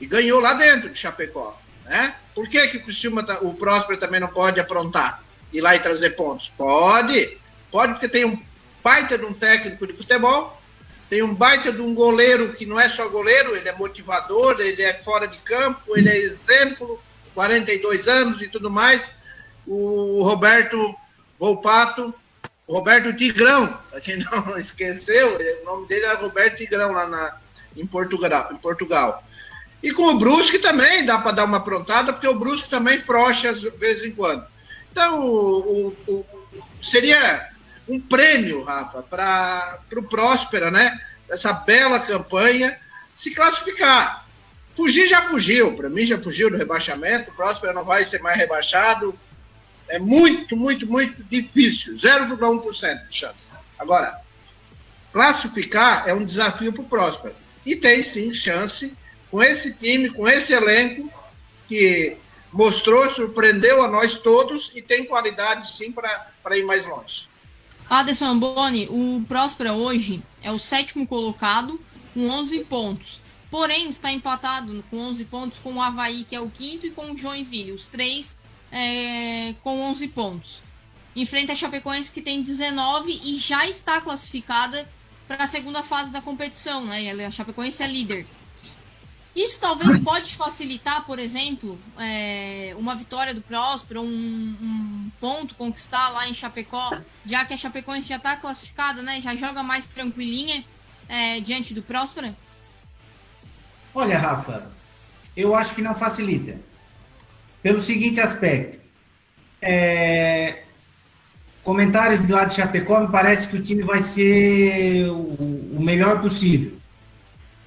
[0.00, 2.16] e ganhou lá dentro de Chapecó, né?
[2.34, 5.22] Por que, que o, tá, o Próspera também não pode aprontar?
[5.52, 6.52] Ir lá e trazer pontos?
[6.56, 7.38] Pode.
[7.70, 8.40] Pode porque tem um
[8.82, 10.60] baita de um técnico de futebol
[11.14, 14.82] tem um baita de um goleiro que não é só goleiro, ele é motivador, ele
[14.82, 17.00] é fora de campo, ele é exemplo,
[17.34, 19.08] 42 anos e tudo mais.
[19.64, 20.92] O Roberto
[21.38, 22.12] Volpato,
[22.68, 27.36] Roberto Tigrão, para quem não esqueceu, o nome dele era Roberto Tigrão lá na,
[27.76, 29.22] em, Portugal, em Portugal.
[29.84, 33.54] E com o Brusque também dá para dar uma aprontada, porque o Brusque também frocha
[33.54, 34.44] de vez em quando.
[34.90, 36.26] Então, o, o, o,
[36.80, 37.53] seria
[37.88, 41.00] um prêmio, Rafa, para o Próspera, né?
[41.28, 42.78] Essa bela campanha,
[43.12, 44.26] se classificar.
[44.74, 48.36] Fugir já fugiu, para mim já fugiu do rebaixamento, o Próspera não vai ser mais
[48.36, 49.18] rebaixado.
[49.88, 53.46] É muito, muito, muito difícil, 0,1% de chance.
[53.78, 54.18] Agora,
[55.12, 57.34] classificar é um desafio para o Próspera.
[57.64, 58.92] E tem sim chance
[59.30, 61.10] com esse time, com esse elenco
[61.68, 62.16] que
[62.52, 67.28] mostrou, surpreendeu a nós todos e tem qualidade sim para ir mais longe.
[67.88, 71.80] Aderson Amboni, o Próspera hoje é o sétimo colocado
[72.12, 73.20] com 11 pontos.
[73.50, 77.12] Porém, está empatado com 11 pontos com o Havaí, que é o quinto, e com
[77.12, 78.38] o Joinville, os três
[78.72, 80.62] é, com 11 pontos.
[81.14, 84.88] Enfrenta a Chapecoense, que tem 19 e já está classificada
[85.28, 86.84] para a segunda fase da competição.
[86.84, 87.10] Né?
[87.24, 88.26] A Chapecoense é líder.
[89.34, 96.08] Isso talvez pode facilitar, por exemplo, é, uma vitória do Próspero, um, um, ponto conquistar
[96.10, 99.20] lá em Chapecó, já que a Chapecoense já está classificada, né?
[99.20, 100.64] Já joga mais tranquilinha
[101.08, 102.34] é, diante do Próspero?
[103.92, 104.70] Olha, Rafa,
[105.36, 106.56] eu acho que não facilita.
[107.60, 108.78] Pelo seguinte aspecto.
[109.60, 110.62] É,
[111.62, 116.20] comentários do lado de Chapecó, me parece que o time vai ser o, o melhor
[116.20, 116.76] possível.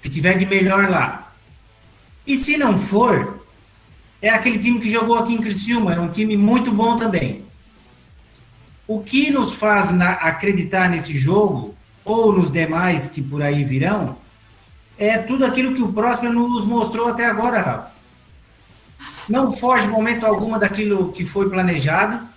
[0.01, 1.26] Que tiver de melhor lá.
[2.27, 3.41] E se não for,
[4.21, 7.45] é aquele time que jogou aqui em Criciúma, é um time muito bom também.
[8.85, 11.73] O que nos faz acreditar nesse jogo,
[12.03, 14.17] ou nos demais que por aí virão,
[14.97, 17.91] é tudo aquilo que o Próximo nos mostrou até agora, Rafa.
[19.29, 22.27] Não foge momento alguma daquilo que foi planejado,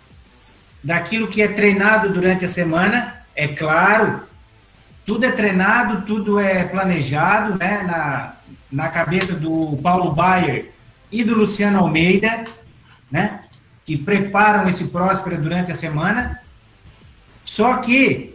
[0.83, 4.23] daquilo que é treinado durante a semana, é claro,
[5.07, 8.35] tudo é treinado, tudo é planejado, né, na,
[8.71, 10.71] na cabeça do Paulo Baier
[11.11, 12.45] e do Luciano Almeida,
[13.11, 13.41] né?
[13.85, 16.41] Que preparam esse Próspera durante a semana.
[17.45, 18.35] Só que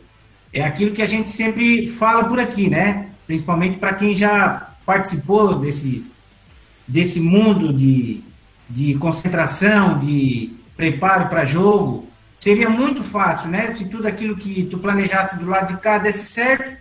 [0.52, 3.10] é aquilo que a gente sempre fala por aqui, né?
[3.26, 6.06] Principalmente para quem já participou desse,
[6.88, 8.22] desse mundo de,
[8.70, 12.08] de concentração, de preparo para jogo.
[12.40, 13.72] Seria muito fácil, né?
[13.72, 16.78] Se tudo aquilo que tu planejasse do lado de cá desse certo,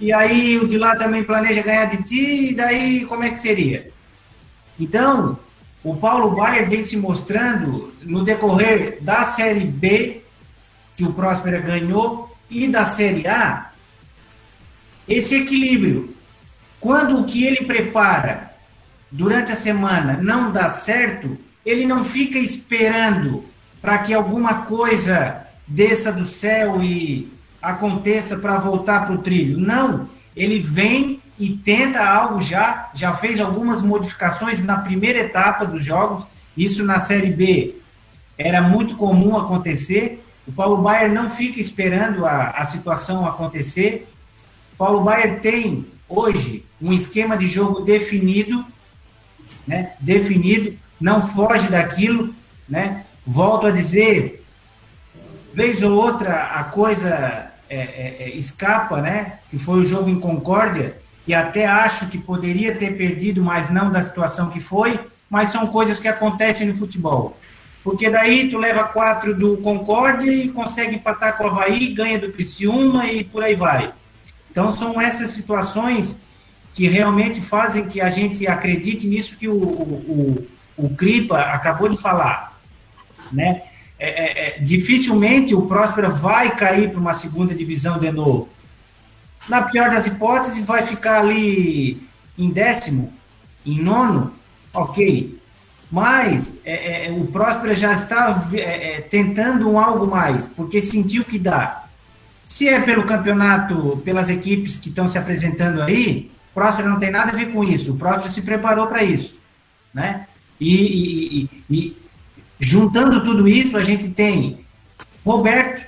[0.00, 3.38] e aí o de lá também planeja ganhar de ti, e daí como é que
[3.38, 3.90] seria?
[4.78, 5.38] Então,
[5.84, 10.22] o Paulo Baier vem se mostrando no decorrer da Série B,
[10.96, 13.70] que o Próspera ganhou, e da Série A,
[15.06, 16.14] esse equilíbrio.
[16.78, 18.54] Quando o que ele prepara
[19.10, 23.44] durante a semana não dá certo, ele não fica esperando
[23.82, 27.30] para que alguma coisa desça do céu e
[27.60, 29.58] aconteça para voltar para o trilho.
[29.58, 35.84] Não, ele vem e tenta algo já, já fez algumas modificações na primeira etapa dos
[35.84, 37.76] jogos, isso na Série B
[38.36, 40.24] era muito comum acontecer.
[40.46, 44.08] O Paulo Baier não fica esperando a, a situação acontecer.
[44.72, 48.64] O Paulo Baier tem hoje um esquema de jogo definido,
[49.66, 52.34] né, definido, não foge daquilo,
[52.68, 53.04] né?
[53.26, 54.44] Volto a dizer,
[55.52, 59.38] vez ou outra a coisa é, escapa, né?
[59.50, 63.90] Que foi o jogo em Concórdia, que até acho que poderia ter perdido, mas não
[63.90, 64.98] da situação que foi,
[65.28, 67.38] mas são coisas que acontecem no futebol.
[67.82, 72.30] Porque daí tu leva quatro do Concórdia e consegue empatar com o Havaí, ganha do
[72.30, 73.92] Criciúma e por aí vai.
[74.50, 76.20] Então são essas situações
[76.74, 80.46] que realmente fazem que a gente acredite nisso que o, o,
[80.76, 82.58] o, o Cripa acabou de falar.
[83.32, 83.62] Né?
[84.02, 88.48] É, é, é, dificilmente o Próspera vai cair para uma segunda divisão de novo.
[89.46, 92.02] Na pior das hipóteses, vai ficar ali
[92.38, 93.12] em décimo,
[93.64, 94.32] em nono,
[94.72, 95.38] ok.
[95.92, 101.38] Mas é, é, o Próspera já está é, tentando um algo mais, porque sentiu que
[101.38, 101.84] dá.
[102.46, 107.10] Se é pelo campeonato, pelas equipes que estão se apresentando aí, o Próspera não tem
[107.10, 107.92] nada a ver com isso.
[107.92, 109.38] O Próspera se preparou para isso,
[109.92, 110.26] né?
[110.58, 111.96] E, e, e, e,
[112.60, 114.64] juntando tudo isso, a gente tem
[115.24, 115.86] Roberto,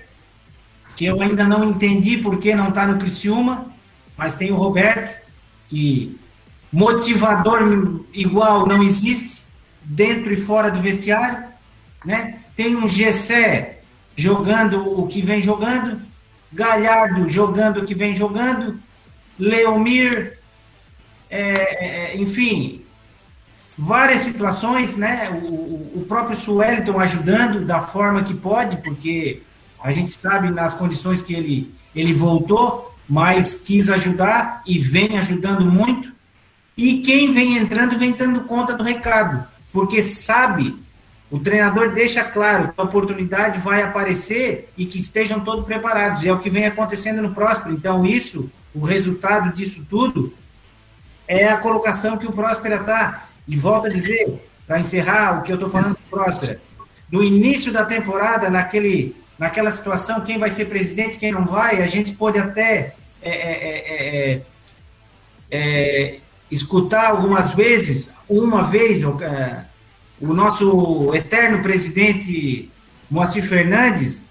[0.97, 3.67] que eu ainda não entendi por que não está no Criciúma,
[4.17, 5.21] mas tem o Roberto,
[5.69, 6.19] que
[6.73, 9.43] motivador igual não existe,
[9.83, 11.45] dentro e fora do vestiário,
[12.05, 12.39] né?
[12.57, 13.81] Tem um Gessé
[14.17, 16.01] jogando o que vem jogando,
[16.53, 18.79] Galhardo jogando o que vem jogando,
[19.39, 20.39] Leomir,
[21.31, 22.82] é, é, enfim,
[23.79, 25.31] várias situações, né?
[25.31, 29.43] O, o próprio Sueliton ajudando da forma que pode, porque
[29.83, 35.65] a gente sabe nas condições que ele, ele voltou, mas quis ajudar e vem ajudando
[35.65, 36.13] muito.
[36.77, 40.77] E quem vem entrando vem dando conta do recado, porque sabe
[41.33, 46.23] o treinador deixa claro que a oportunidade vai aparecer e que estejam todos preparados.
[46.23, 47.75] E é o que vem acontecendo no Próspero.
[47.75, 50.35] Então, isso, o resultado disso tudo,
[51.27, 53.29] é a colocação que o Próspera está.
[53.47, 56.61] E volto a dizer, para encerrar o que eu estou falando do Próspera,
[57.11, 61.87] no início da temporada, naquele, naquela situação, quem vai ser presidente, quem não vai, a
[61.87, 64.43] gente pode até é, é, é,
[65.51, 66.19] é
[66.51, 72.71] escutar algumas vezes, uma vez, o nosso eterno presidente
[73.11, 74.23] Moacir Fernandes,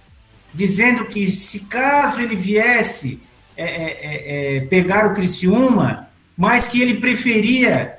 [0.53, 3.21] dizendo que se caso ele viesse
[3.57, 7.97] é, é, é, é, pegar o Criciúma, mas que ele preferia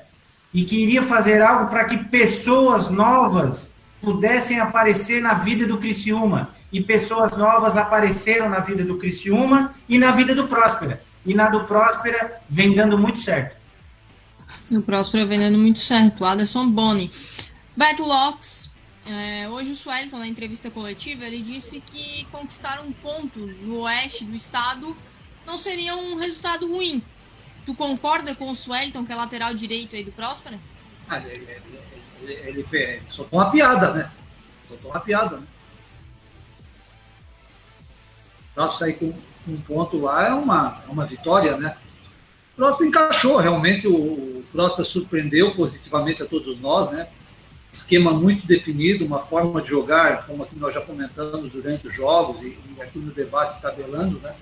[0.53, 6.51] e que iria fazer algo para que pessoas novas pudessem aparecer na vida do Criciúma.
[6.73, 11.03] E pessoas novas apareceram na vida do Criciúma e na vida do Próspera.
[11.25, 13.57] E na do Próspera vem dando muito certo.
[14.71, 16.25] O Próspera vem dando muito certo.
[16.25, 17.11] Aderson Boni.
[17.77, 18.71] Beto Locks,
[19.07, 24.25] é, hoje o Suelton, na entrevista coletiva, ele disse que conquistar um ponto no oeste
[24.25, 24.97] do estado
[25.47, 27.03] não seria um resultado ruim.
[27.65, 30.59] Tu concorda com o Suelton, que é lateral direito aí do Próspera?
[31.09, 31.49] Ah, ele,
[32.23, 34.11] ele, ele, ele soltou uma piada, né?
[34.69, 35.47] Soltou uma piada, né?
[38.55, 39.15] Próximo sair com
[39.49, 41.77] um ponto lá é uma, é uma vitória, né?
[42.55, 47.09] O Próspero encaixou, realmente o, o Próspero surpreendeu positivamente a todos nós, né?
[47.73, 52.43] esquema muito definido, uma forma de jogar, como aqui nós já comentamos durante os jogos
[52.43, 54.35] e, e aqui no debate tabelando, né?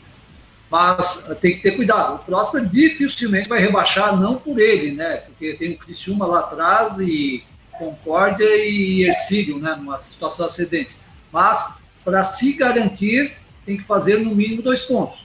[0.70, 2.16] Mas tem que ter cuidado.
[2.16, 5.16] O Próspero dificilmente vai rebaixar, não por ele, né?
[5.18, 7.44] Porque tem o Criciúma lá atrás e
[7.78, 9.74] Concórdia e Ercílio, né?
[9.74, 10.96] Numa situação ascendente.
[11.32, 13.32] Mas, para se garantir,
[13.66, 15.24] tem que fazer no mínimo dois pontos.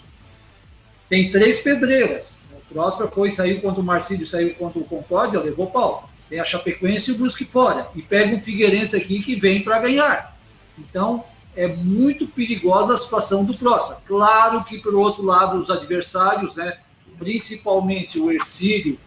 [1.07, 2.37] Tem três pedreiras.
[2.51, 6.45] O Próspero foi, saiu contra o Marcílio, saiu contra o Concórdia, levou pau tem a
[6.45, 7.87] Chapecoense e o Brusque fora.
[7.95, 10.35] E pega um Figueirense aqui que vem para ganhar.
[10.77, 11.23] Então,
[11.55, 13.97] é muito perigosa a situação do próximo.
[14.07, 16.77] Claro que, por outro lado, os adversários, né,
[17.17, 18.97] principalmente o Ercílio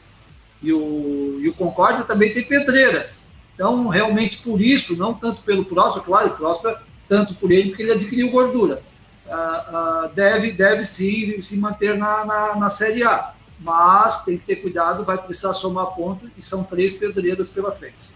[0.63, 3.27] e o, e o Concórdia, também tem pedreiras.
[3.55, 6.75] Então, realmente, por isso, não tanto pelo próximo, claro, o próximo,
[7.09, 8.83] tanto por ele, porque ele adquiriu gordura.
[9.29, 14.47] Ah, ah, deve, deve sim se manter na, na, na Série A mas tem que
[14.47, 18.08] ter cuidado, vai precisar somar pontos e são três pedreiras pela frente.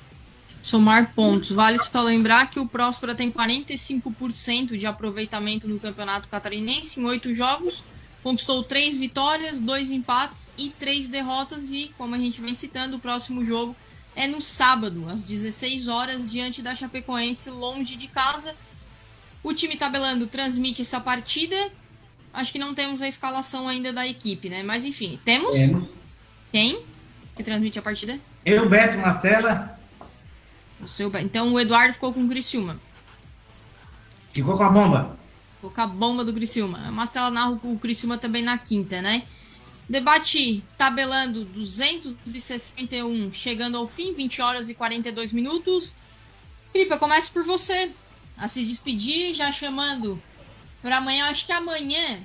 [0.63, 1.51] Somar pontos.
[1.51, 7.35] Vale só lembrar que o Próspera tem 45% de aproveitamento no Campeonato Catarinense em oito
[7.35, 7.83] jogos.
[8.23, 11.71] Conquistou três vitórias, dois empates e três derrotas.
[11.71, 13.75] E, como a gente vem citando, o próximo jogo
[14.15, 18.55] é no sábado, às 16 horas, diante da Chapecoense, longe de casa.
[19.43, 21.57] O time tabelando transmite essa partida
[22.33, 24.63] Acho que não temos a escalação ainda da equipe, né?
[24.63, 25.55] Mas enfim, temos.
[25.55, 25.89] temos.
[26.51, 26.83] Quem
[27.37, 28.19] que transmite a partida?
[28.45, 29.79] Eu, Beto Mastella.
[30.83, 32.81] O seu Então o Eduardo ficou com o Criciúma.
[34.33, 35.17] Ficou com a bomba.
[35.55, 36.79] Ficou com a bomba do Criciúma.
[36.87, 39.23] A Mastella narra o Criciúma também na quinta, né?
[39.89, 45.95] Debate tabelando 261, chegando ao fim, 20 horas e 42 minutos.
[46.73, 47.91] Felipe, eu começo por você.
[48.37, 50.21] A se despedir, já chamando
[50.81, 51.27] para amanhã.
[51.27, 52.21] Acho que amanhã,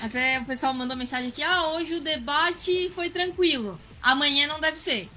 [0.00, 3.78] até o pessoal mandou mensagem aqui: ah, hoje o debate foi tranquilo.
[4.02, 5.08] Amanhã não deve ser.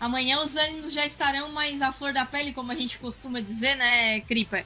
[0.00, 3.76] Amanhã os ânimos já estarão mais à flor da pele, como a gente costuma dizer,
[3.76, 4.64] né, Creeper?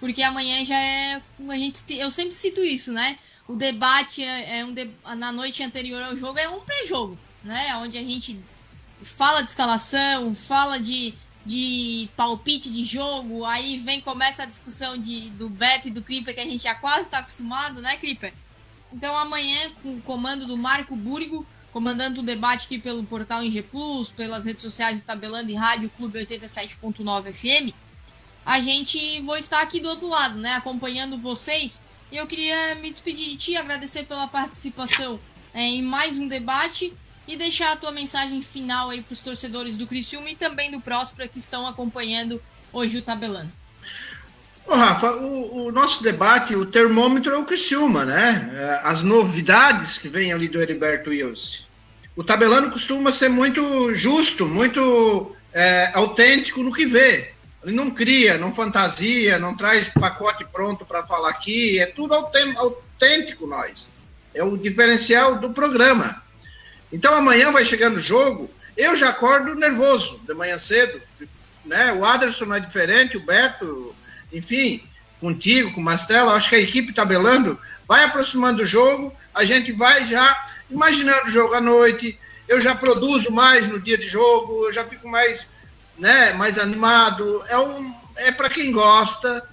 [0.00, 1.22] Porque amanhã já é.
[1.48, 3.18] A gente, eu sempre cito isso, né?
[3.46, 7.76] O debate é, é um de, na noite anterior ao jogo é um pré-jogo, né?
[7.76, 8.40] Onde a gente
[9.02, 11.12] fala de escalação, fala de,
[11.44, 16.34] de palpite de jogo, aí vem, começa a discussão de, do Beto e do Creeper,
[16.34, 18.32] que a gente já quase está acostumado, né, Creeper?
[18.92, 23.62] Então amanhã, com o comando do Marco Burgo, comandando o debate aqui pelo portal Inge
[23.62, 27.74] Plus, pelas redes sociais do Tabelando e Rádio Clube 87.9 FM,
[28.44, 31.80] a gente vou estar aqui do outro lado, né, acompanhando vocês.
[32.10, 35.20] E eu queria me despedir de ti, agradecer pela participação
[35.54, 36.92] é, em mais um debate
[37.28, 40.80] e deixar a tua mensagem final aí para os torcedores do Criciúma e também do
[40.80, 42.42] Próspera que estão acompanhando
[42.72, 43.59] hoje o Tabelando.
[44.70, 48.52] Ô, Rafa, o, o, nosso debate, o termômetro é o Criciúma, né?
[48.54, 51.64] É, as novidades que vêm ali do Heriberto Wilson.
[52.14, 57.32] O tabelano costuma ser muito justo, muito é, autêntico no que vê.
[57.64, 61.80] Ele não cria, não fantasia, não traz pacote pronto para falar aqui.
[61.80, 63.88] É tudo autêntico nós.
[64.32, 66.22] É o diferencial do programa.
[66.92, 71.02] Então amanhã vai chegando o jogo, eu já acordo nervoso de manhã cedo.
[71.66, 71.92] Né?
[71.92, 73.89] O Aderson não é diferente, o Beto,
[74.32, 74.82] enfim,
[75.20, 80.06] contigo, com o acho que a equipe tabelando vai aproximando do jogo, a gente vai
[80.06, 82.18] já imaginando o jogo à noite,
[82.48, 85.48] eu já produzo mais no dia de jogo, eu já fico mais,
[85.98, 87.42] né, mais animado.
[87.48, 89.46] É, um, é para quem gosta,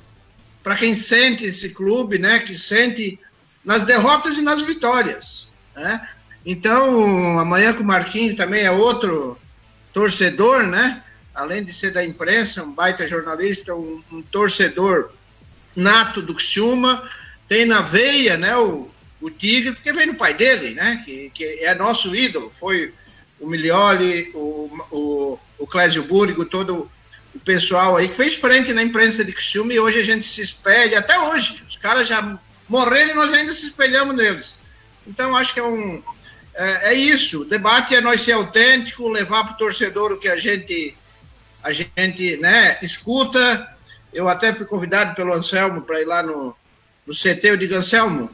[0.64, 3.20] para quem sente esse clube, né, que sente
[3.64, 6.08] nas derrotas e nas vitórias, né?
[6.46, 9.38] Então, amanhã com o Marquinhos também é outro
[9.92, 11.04] torcedor, né?
[11.38, 15.12] Além de ser da imprensa, um baita jornalista, um, um torcedor
[15.76, 17.08] nato do Xuma,
[17.48, 18.90] tem na veia, né, o,
[19.22, 22.92] o Tigre, porque vem no pai dele, né, que, que é nosso ídolo, foi
[23.40, 26.90] o Milioli, o, o, o Clésio Burgo, todo
[27.36, 30.42] o pessoal aí que fez frente na imprensa de Xuma e hoje a gente se
[30.42, 34.60] espelha, até hoje, os caras já morreram e nós ainda se espelhamos neles.
[35.06, 36.02] Então acho que é um,
[36.56, 40.28] é, é isso, o debate é nós ser autêntico, levar para o torcedor o que
[40.28, 40.98] a gente
[41.68, 43.68] a gente né, escuta.
[44.14, 46.56] Eu até fui convidado pelo Anselmo para ir lá no,
[47.06, 47.42] no CT.
[47.44, 48.32] Eu digo, Anselmo,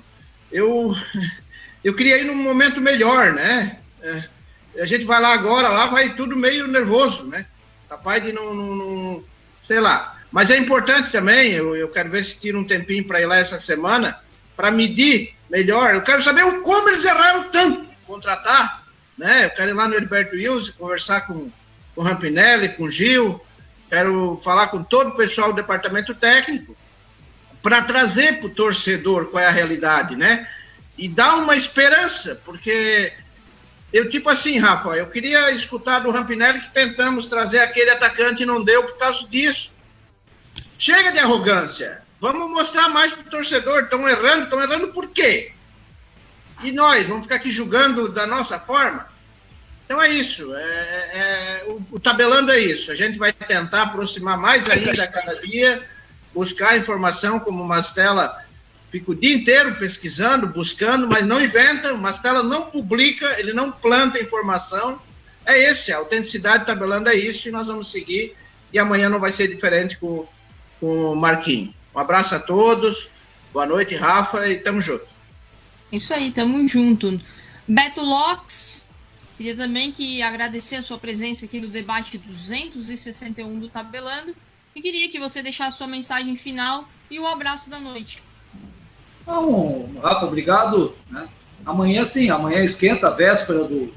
[0.52, 0.96] eu,
[1.84, 3.80] eu queria ir num momento melhor, né?
[4.04, 4.24] É,
[4.82, 7.48] a gente vai lá agora, lá vai tudo meio nervoso, né?
[7.90, 9.24] Capaz de não, não, não
[9.64, 10.16] sei lá.
[10.32, 13.38] Mas é importante também, eu, eu quero ver se tira um tempinho para ir lá
[13.38, 14.20] essa semana,
[14.56, 15.96] para medir melhor.
[15.96, 18.84] Eu quero saber como eles erraram tanto contratar,
[19.18, 19.46] né?
[19.46, 21.50] Eu quero ir lá no Heriberto Wilson, conversar com
[21.96, 23.40] com o Rampinelli, com o Gil,
[23.90, 26.76] quero falar com todo o pessoal do departamento técnico
[27.62, 30.50] para trazer para o torcedor qual é a realidade, né?
[30.98, 33.14] E dar uma esperança, porque
[33.92, 38.46] eu, tipo assim, Rafa, eu queria escutar do Rampinelli que tentamos trazer aquele atacante e
[38.46, 39.72] não deu por causa disso.
[40.78, 42.02] Chega de arrogância.
[42.20, 43.84] Vamos mostrar mais para o torcedor.
[43.84, 45.54] Estão errando, estão errando por quê?
[46.64, 49.13] E nós, vamos ficar aqui julgando da nossa forma?
[49.86, 50.54] Então é isso.
[50.56, 52.92] É, é, é, o, o, tabelando é isso.
[52.92, 55.88] A gente vai tentar aproximar mais ainda cada dia,
[56.34, 58.44] buscar informação, como o Mastela
[58.92, 61.94] fica o dia inteiro pesquisando, buscando, mas não inventa.
[61.94, 65.02] O Mastela não publica, ele não planta informação.
[65.46, 68.36] É esse, a autenticidade do tabelando é isso, e nós vamos seguir.
[68.72, 70.26] E amanhã não vai ser diferente com,
[70.80, 71.74] com o Marquinhos.
[71.94, 73.10] Um abraço a todos.
[73.52, 75.06] Boa noite, Rafa, e tamo junto.
[75.92, 77.22] Isso aí, tamo junto.
[77.68, 78.83] Beto Locks,
[79.38, 84.36] Queria também que agradecer a sua presença aqui no debate 261 do Tabelando
[84.76, 88.22] e queria que você deixasse a sua mensagem final e o um abraço da noite.
[89.22, 90.96] Então, Rafa, obrigado.
[91.10, 91.28] Né?
[91.66, 93.92] Amanhã sim, amanhã esquenta véspera do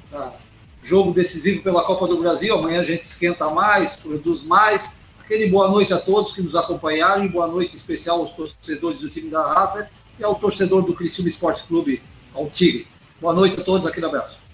[0.83, 2.55] jogo decisivo pela Copa do Brasil.
[2.55, 4.91] Amanhã a gente esquenta mais, produz mais.
[5.21, 9.11] Aquele boa noite a todos que nos acompanharam e boa noite especial aos torcedores do
[9.11, 12.01] time da raça e ao torcedor do Criciúma Esporte Clube,
[12.33, 12.87] ao Tigre.
[13.21, 14.46] Boa noite a todos, aquele abraço.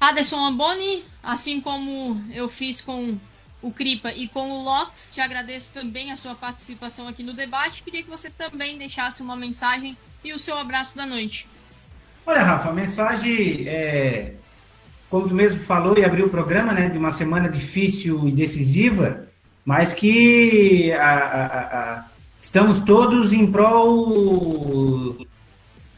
[0.00, 3.16] Aderson Amboni, assim como eu fiz com
[3.60, 7.82] o Cripa e com o Lox, te agradeço também a sua participação aqui no debate.
[7.82, 11.48] Queria que você também deixasse uma mensagem e o seu abraço da noite.
[12.24, 14.34] Olha, Rafa, a mensagem é,
[15.10, 19.26] como tu mesmo falou e abriu o programa, né, de uma semana difícil e decisiva,
[19.64, 22.04] mas que a, a, a,
[22.40, 25.16] estamos todos em prol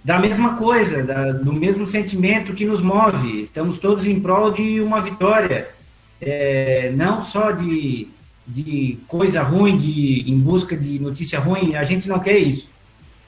[0.02, 3.42] da mesma coisa, da, do mesmo sentimento que nos move.
[3.42, 5.68] Estamos todos em prol de uma vitória,
[6.20, 8.08] é, não só de,
[8.46, 11.76] de coisa ruim, de, em busca de notícia ruim.
[11.76, 12.68] A gente não quer isso.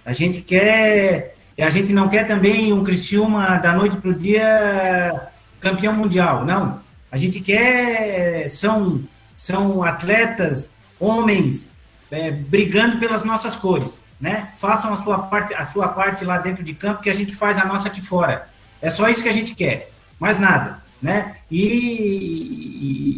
[0.05, 5.29] A gente quer, a gente não quer também um Criciúma da noite para o dia
[5.61, 6.81] campeão mundial, não.
[7.11, 9.01] A gente quer são
[9.37, 11.67] são atletas, homens
[12.11, 14.51] é, brigando pelas nossas cores né?
[14.57, 17.59] Façam a sua parte, a sua parte lá dentro de campo que a gente faz
[17.59, 18.49] a nossa aqui fora.
[18.81, 21.35] É só isso que a gente quer, mais nada, né?
[21.51, 21.61] E,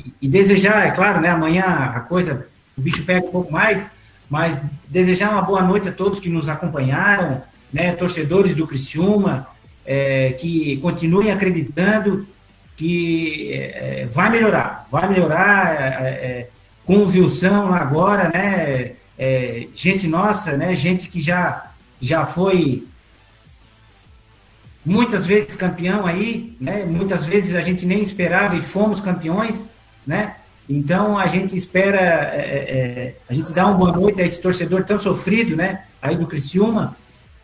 [0.08, 1.28] e, e desejar, é claro, né?
[1.28, 1.64] Amanhã
[1.94, 3.86] a coisa, o bicho pega um pouco mais,
[4.30, 4.58] mas
[4.88, 7.92] desejar uma boa noite a todos que nos acompanharam, né?
[7.92, 9.46] Torcedores do Criciúma,
[9.84, 12.26] é, que continuem acreditando
[12.76, 16.48] que é, vai melhorar, vai melhorar é, é
[16.86, 18.92] com o Wilson agora, né?
[19.18, 21.70] É, gente nossa, né, gente que já,
[22.00, 22.86] já foi
[24.84, 29.64] muitas vezes campeão aí, né, muitas vezes a gente nem esperava e fomos campeões,
[30.06, 30.36] né,
[30.68, 34.40] então a gente espera, é, é, é a gente dá uma boa noite a esse
[34.40, 36.96] torcedor tão sofrido, né, aí do Criciúma,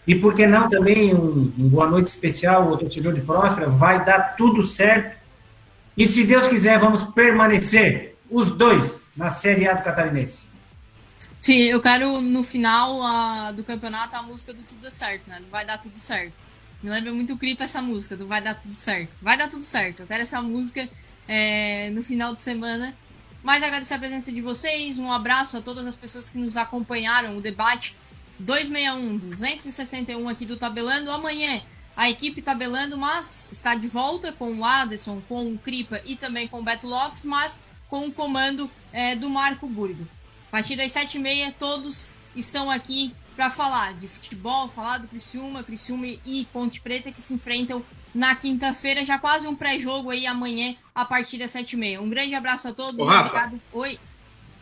[0.07, 4.05] e por que não também um, um boa noite especial ao torcedor de Próspera, vai
[4.05, 5.19] dar tudo certo,
[5.97, 10.50] e se Deus quiser, vamos permanecer, os dois, na Série A do Catarinense.
[11.41, 15.43] Sim, eu quero no final uh, do campeonato a música do Tudo Certo, né?
[15.51, 16.35] Vai dar tudo certo.
[16.83, 19.11] Me lembra muito o clipe essa música, do Vai Dar Tudo Certo.
[19.21, 20.01] Vai dar tudo certo.
[20.01, 20.89] Eu quero essa música
[21.29, 22.95] é, no final de semana.
[23.43, 27.39] Mas agradecer a presença de vocês, um abraço a todas as pessoas que nos acompanharam,
[27.39, 27.97] o debate
[28.39, 31.11] 261, 261 aqui do Tabelando.
[31.11, 31.63] Amanhã
[31.97, 36.49] a equipe tabelando, mas está de volta com o Aderson, com o Cripa e também
[36.49, 37.59] com o Beto Lopes, mas
[37.89, 40.07] com o comando é, do Marco Burgo.
[40.51, 45.07] A partir das sete e meia, todos estão aqui para falar de futebol, falar do
[45.07, 50.27] Criciúma, Criciúma e Ponte Preta que se enfrentam na quinta-feira, já quase um pré-jogo aí
[50.27, 52.01] amanhã a partir das sete e meia.
[52.01, 53.01] Um grande abraço a todos.
[53.01, 53.97] Ô, Rafa, Oi.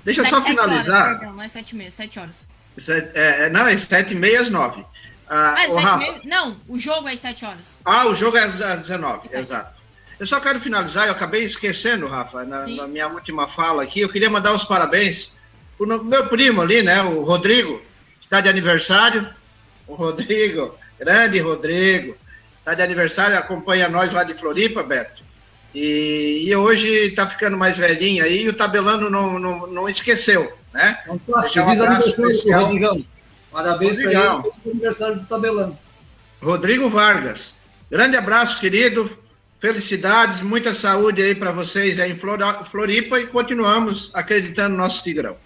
[0.04, 1.06] Deixa eu só finalizar.
[1.06, 2.46] Horas, perdão, não é sete e meia, sete horas.
[2.76, 4.84] Sete, é, é, não, é sete e meia às nove.
[5.26, 6.20] Ah, ah é Rafa, meia?
[6.24, 7.78] Não, o jogo é às sete horas.
[7.82, 9.40] Ah, o jogo é às 19, é.
[9.40, 9.80] exato.
[10.20, 14.08] Eu só quero finalizar, eu acabei esquecendo, Rafa, na, na minha última fala aqui, eu
[14.10, 15.32] queria mandar os parabéns
[15.78, 17.80] o meu primo ali, né, o Rodrigo,
[18.20, 19.28] está de aniversário.
[19.86, 22.16] O Rodrigo, grande Rodrigo,
[22.58, 25.22] está de aniversário, acompanha nós lá de Floripa, Beto.
[25.74, 30.52] E, e hoje está ficando mais velhinho aí e o tabelando não, não, não esqueceu,
[30.72, 30.98] né?
[31.04, 32.64] Então, tá, um abraço especial.
[32.64, 33.04] Rodrigão.
[33.50, 35.78] Parabéns para ele aniversário do tabelando.
[36.42, 37.54] Rodrigo Vargas.
[37.90, 39.10] Grande abraço, querido.
[39.60, 45.36] Felicidades, muita saúde aí para vocês aí em Floripa e continuamos acreditando no nosso Tigrão.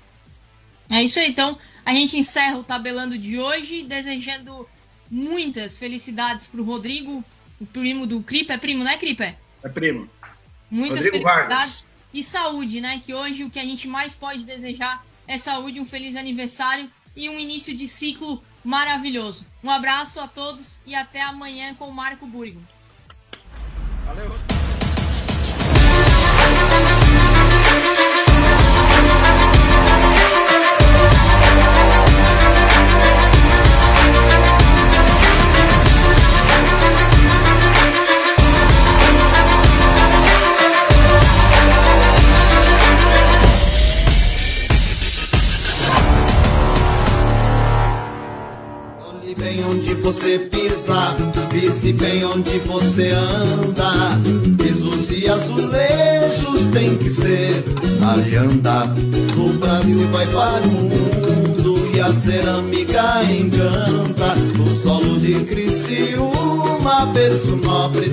[0.92, 4.68] É isso aí, então a gente encerra o tabelando de hoje, desejando
[5.10, 7.24] muitas felicidades para o Rodrigo,
[7.58, 8.52] o primo do Cripe.
[8.52, 9.34] É primo, né, Cripe?
[9.62, 10.06] É primo.
[10.70, 11.88] Muitas Rodrigo felicidades Vargas.
[12.12, 13.02] e saúde, né?
[13.04, 17.26] Que hoje o que a gente mais pode desejar é saúde, um feliz aniversário e
[17.30, 19.46] um início de ciclo maravilhoso.
[19.64, 22.60] Um abraço a todos e até amanhã com o Marco Burigo.
[24.04, 24.51] Valeu.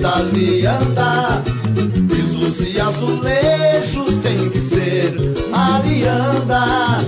[0.00, 1.42] da lianda.
[2.08, 5.14] Pisos e azulejos tem que ser
[5.52, 7.04] alianda,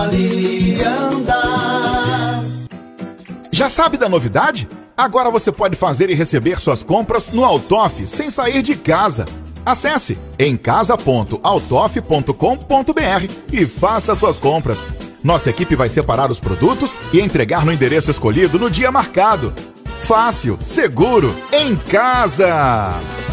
[0.00, 1.42] alianda.
[3.50, 4.68] Já sabe da novidade?
[4.96, 9.24] Agora você pode fazer e receber suas compras no Altoff sem sair de casa.
[9.66, 14.86] Acesse emcasa.altoff.com.br e faça suas compras.
[15.22, 19.52] Nossa equipe vai separar os produtos e entregar no endereço escolhido no dia marcado.
[20.04, 23.23] Fácil, seguro, em casa!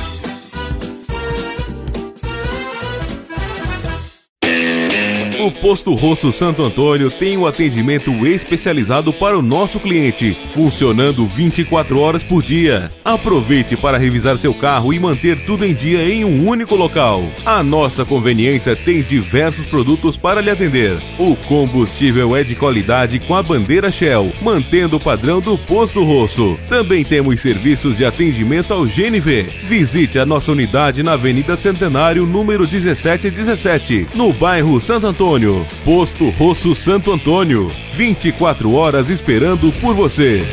[5.41, 11.25] O Posto Rosso Santo Antônio tem o um atendimento especializado para o nosso cliente, funcionando
[11.25, 12.91] 24 horas por dia.
[13.03, 17.23] Aproveite para revisar seu carro e manter tudo em dia em um único local.
[17.43, 20.99] A nossa conveniência tem diversos produtos para lhe atender.
[21.17, 26.55] O combustível é de qualidade com a bandeira Shell, mantendo o padrão do Posto Rosso.
[26.69, 29.49] Também temos serviços de atendimento ao GNV.
[29.63, 35.30] Visite a nossa unidade na Avenida Centenário, número 1717, no bairro Santo Antônio.
[35.31, 35.65] Antônio.
[35.85, 37.71] Posto Rosso Santo Antônio.
[37.93, 40.43] 24 horas esperando por você.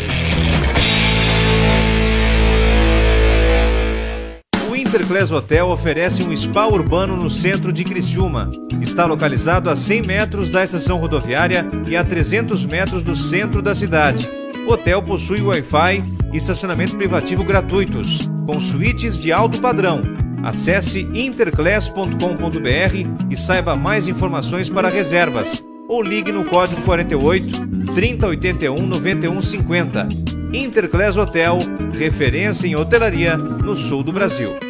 [4.70, 8.50] O Interclass Hotel oferece um spa urbano no centro de Criciúma.
[8.80, 13.74] Está localizado a 100 metros da estação rodoviária e a 300 metros do centro da
[13.74, 14.30] cidade.
[14.64, 23.26] O hotel possui Wi-Fi e estacionamento privativo gratuitos, com suítes de alto padrão Acesse interclass.com.br
[23.28, 30.08] e saiba mais informações para reservas ou ligue no código 48 3081 9150.
[30.54, 31.58] Interclass Hotel,
[31.98, 34.67] referência em hotelaria no sul do Brasil.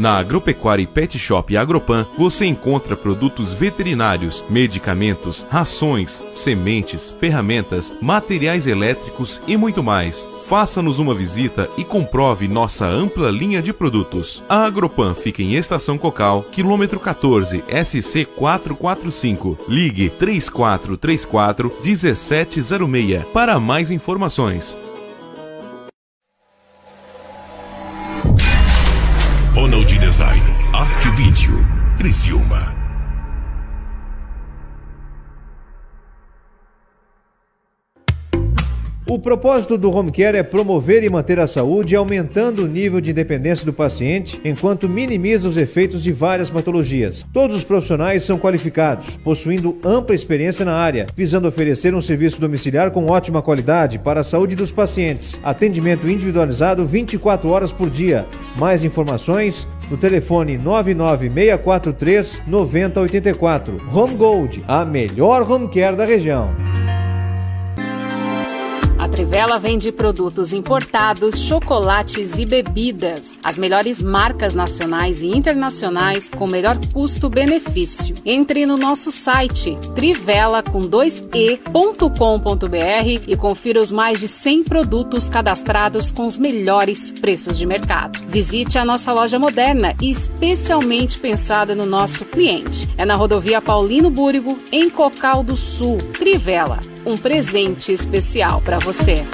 [0.00, 9.42] Na Agropecuária Pet Shop Agropan você encontra produtos veterinários, medicamentos, rações, sementes, ferramentas, materiais elétricos
[9.46, 10.26] e muito mais.
[10.46, 14.42] Faça-nos uma visita e comprove nossa ampla linha de produtos.
[14.48, 19.58] A Agropan fica em Estação Cocal, quilômetro 14, SC 445.
[19.68, 24.74] Ligue 3434 1706 para mais informações.
[31.40, 31.56] Vídeo,
[31.96, 32.79] Criciúma.
[39.10, 43.10] O propósito do Home Care é promover e manter a saúde, aumentando o nível de
[43.10, 47.26] independência do paciente, enquanto minimiza os efeitos de várias patologias.
[47.32, 52.92] Todos os profissionais são qualificados, possuindo ampla experiência na área, visando oferecer um serviço domiciliar
[52.92, 55.40] com ótima qualidade para a saúde dos pacientes.
[55.42, 58.28] Atendimento individualizado 24 horas por dia.
[58.56, 63.76] Mais informações no telefone 99643 9084.
[63.92, 66.79] Home Gold, a melhor home care da região.
[69.10, 73.38] Trivela vende produtos importados, chocolates e bebidas.
[73.44, 78.14] As melhores marcas nacionais e internacionais com melhor custo-benefício.
[78.24, 86.10] Entre no nosso site trivela com 2e.com.br e confira os mais de 100 produtos cadastrados
[86.10, 88.18] com os melhores preços de mercado.
[88.28, 92.88] Visite a nossa loja moderna e especialmente pensada no nosso cliente.
[92.96, 95.98] É na rodovia Paulino Búrigo, em Cocal do Sul.
[96.16, 96.78] Trivela
[97.10, 99.24] um presente especial para você.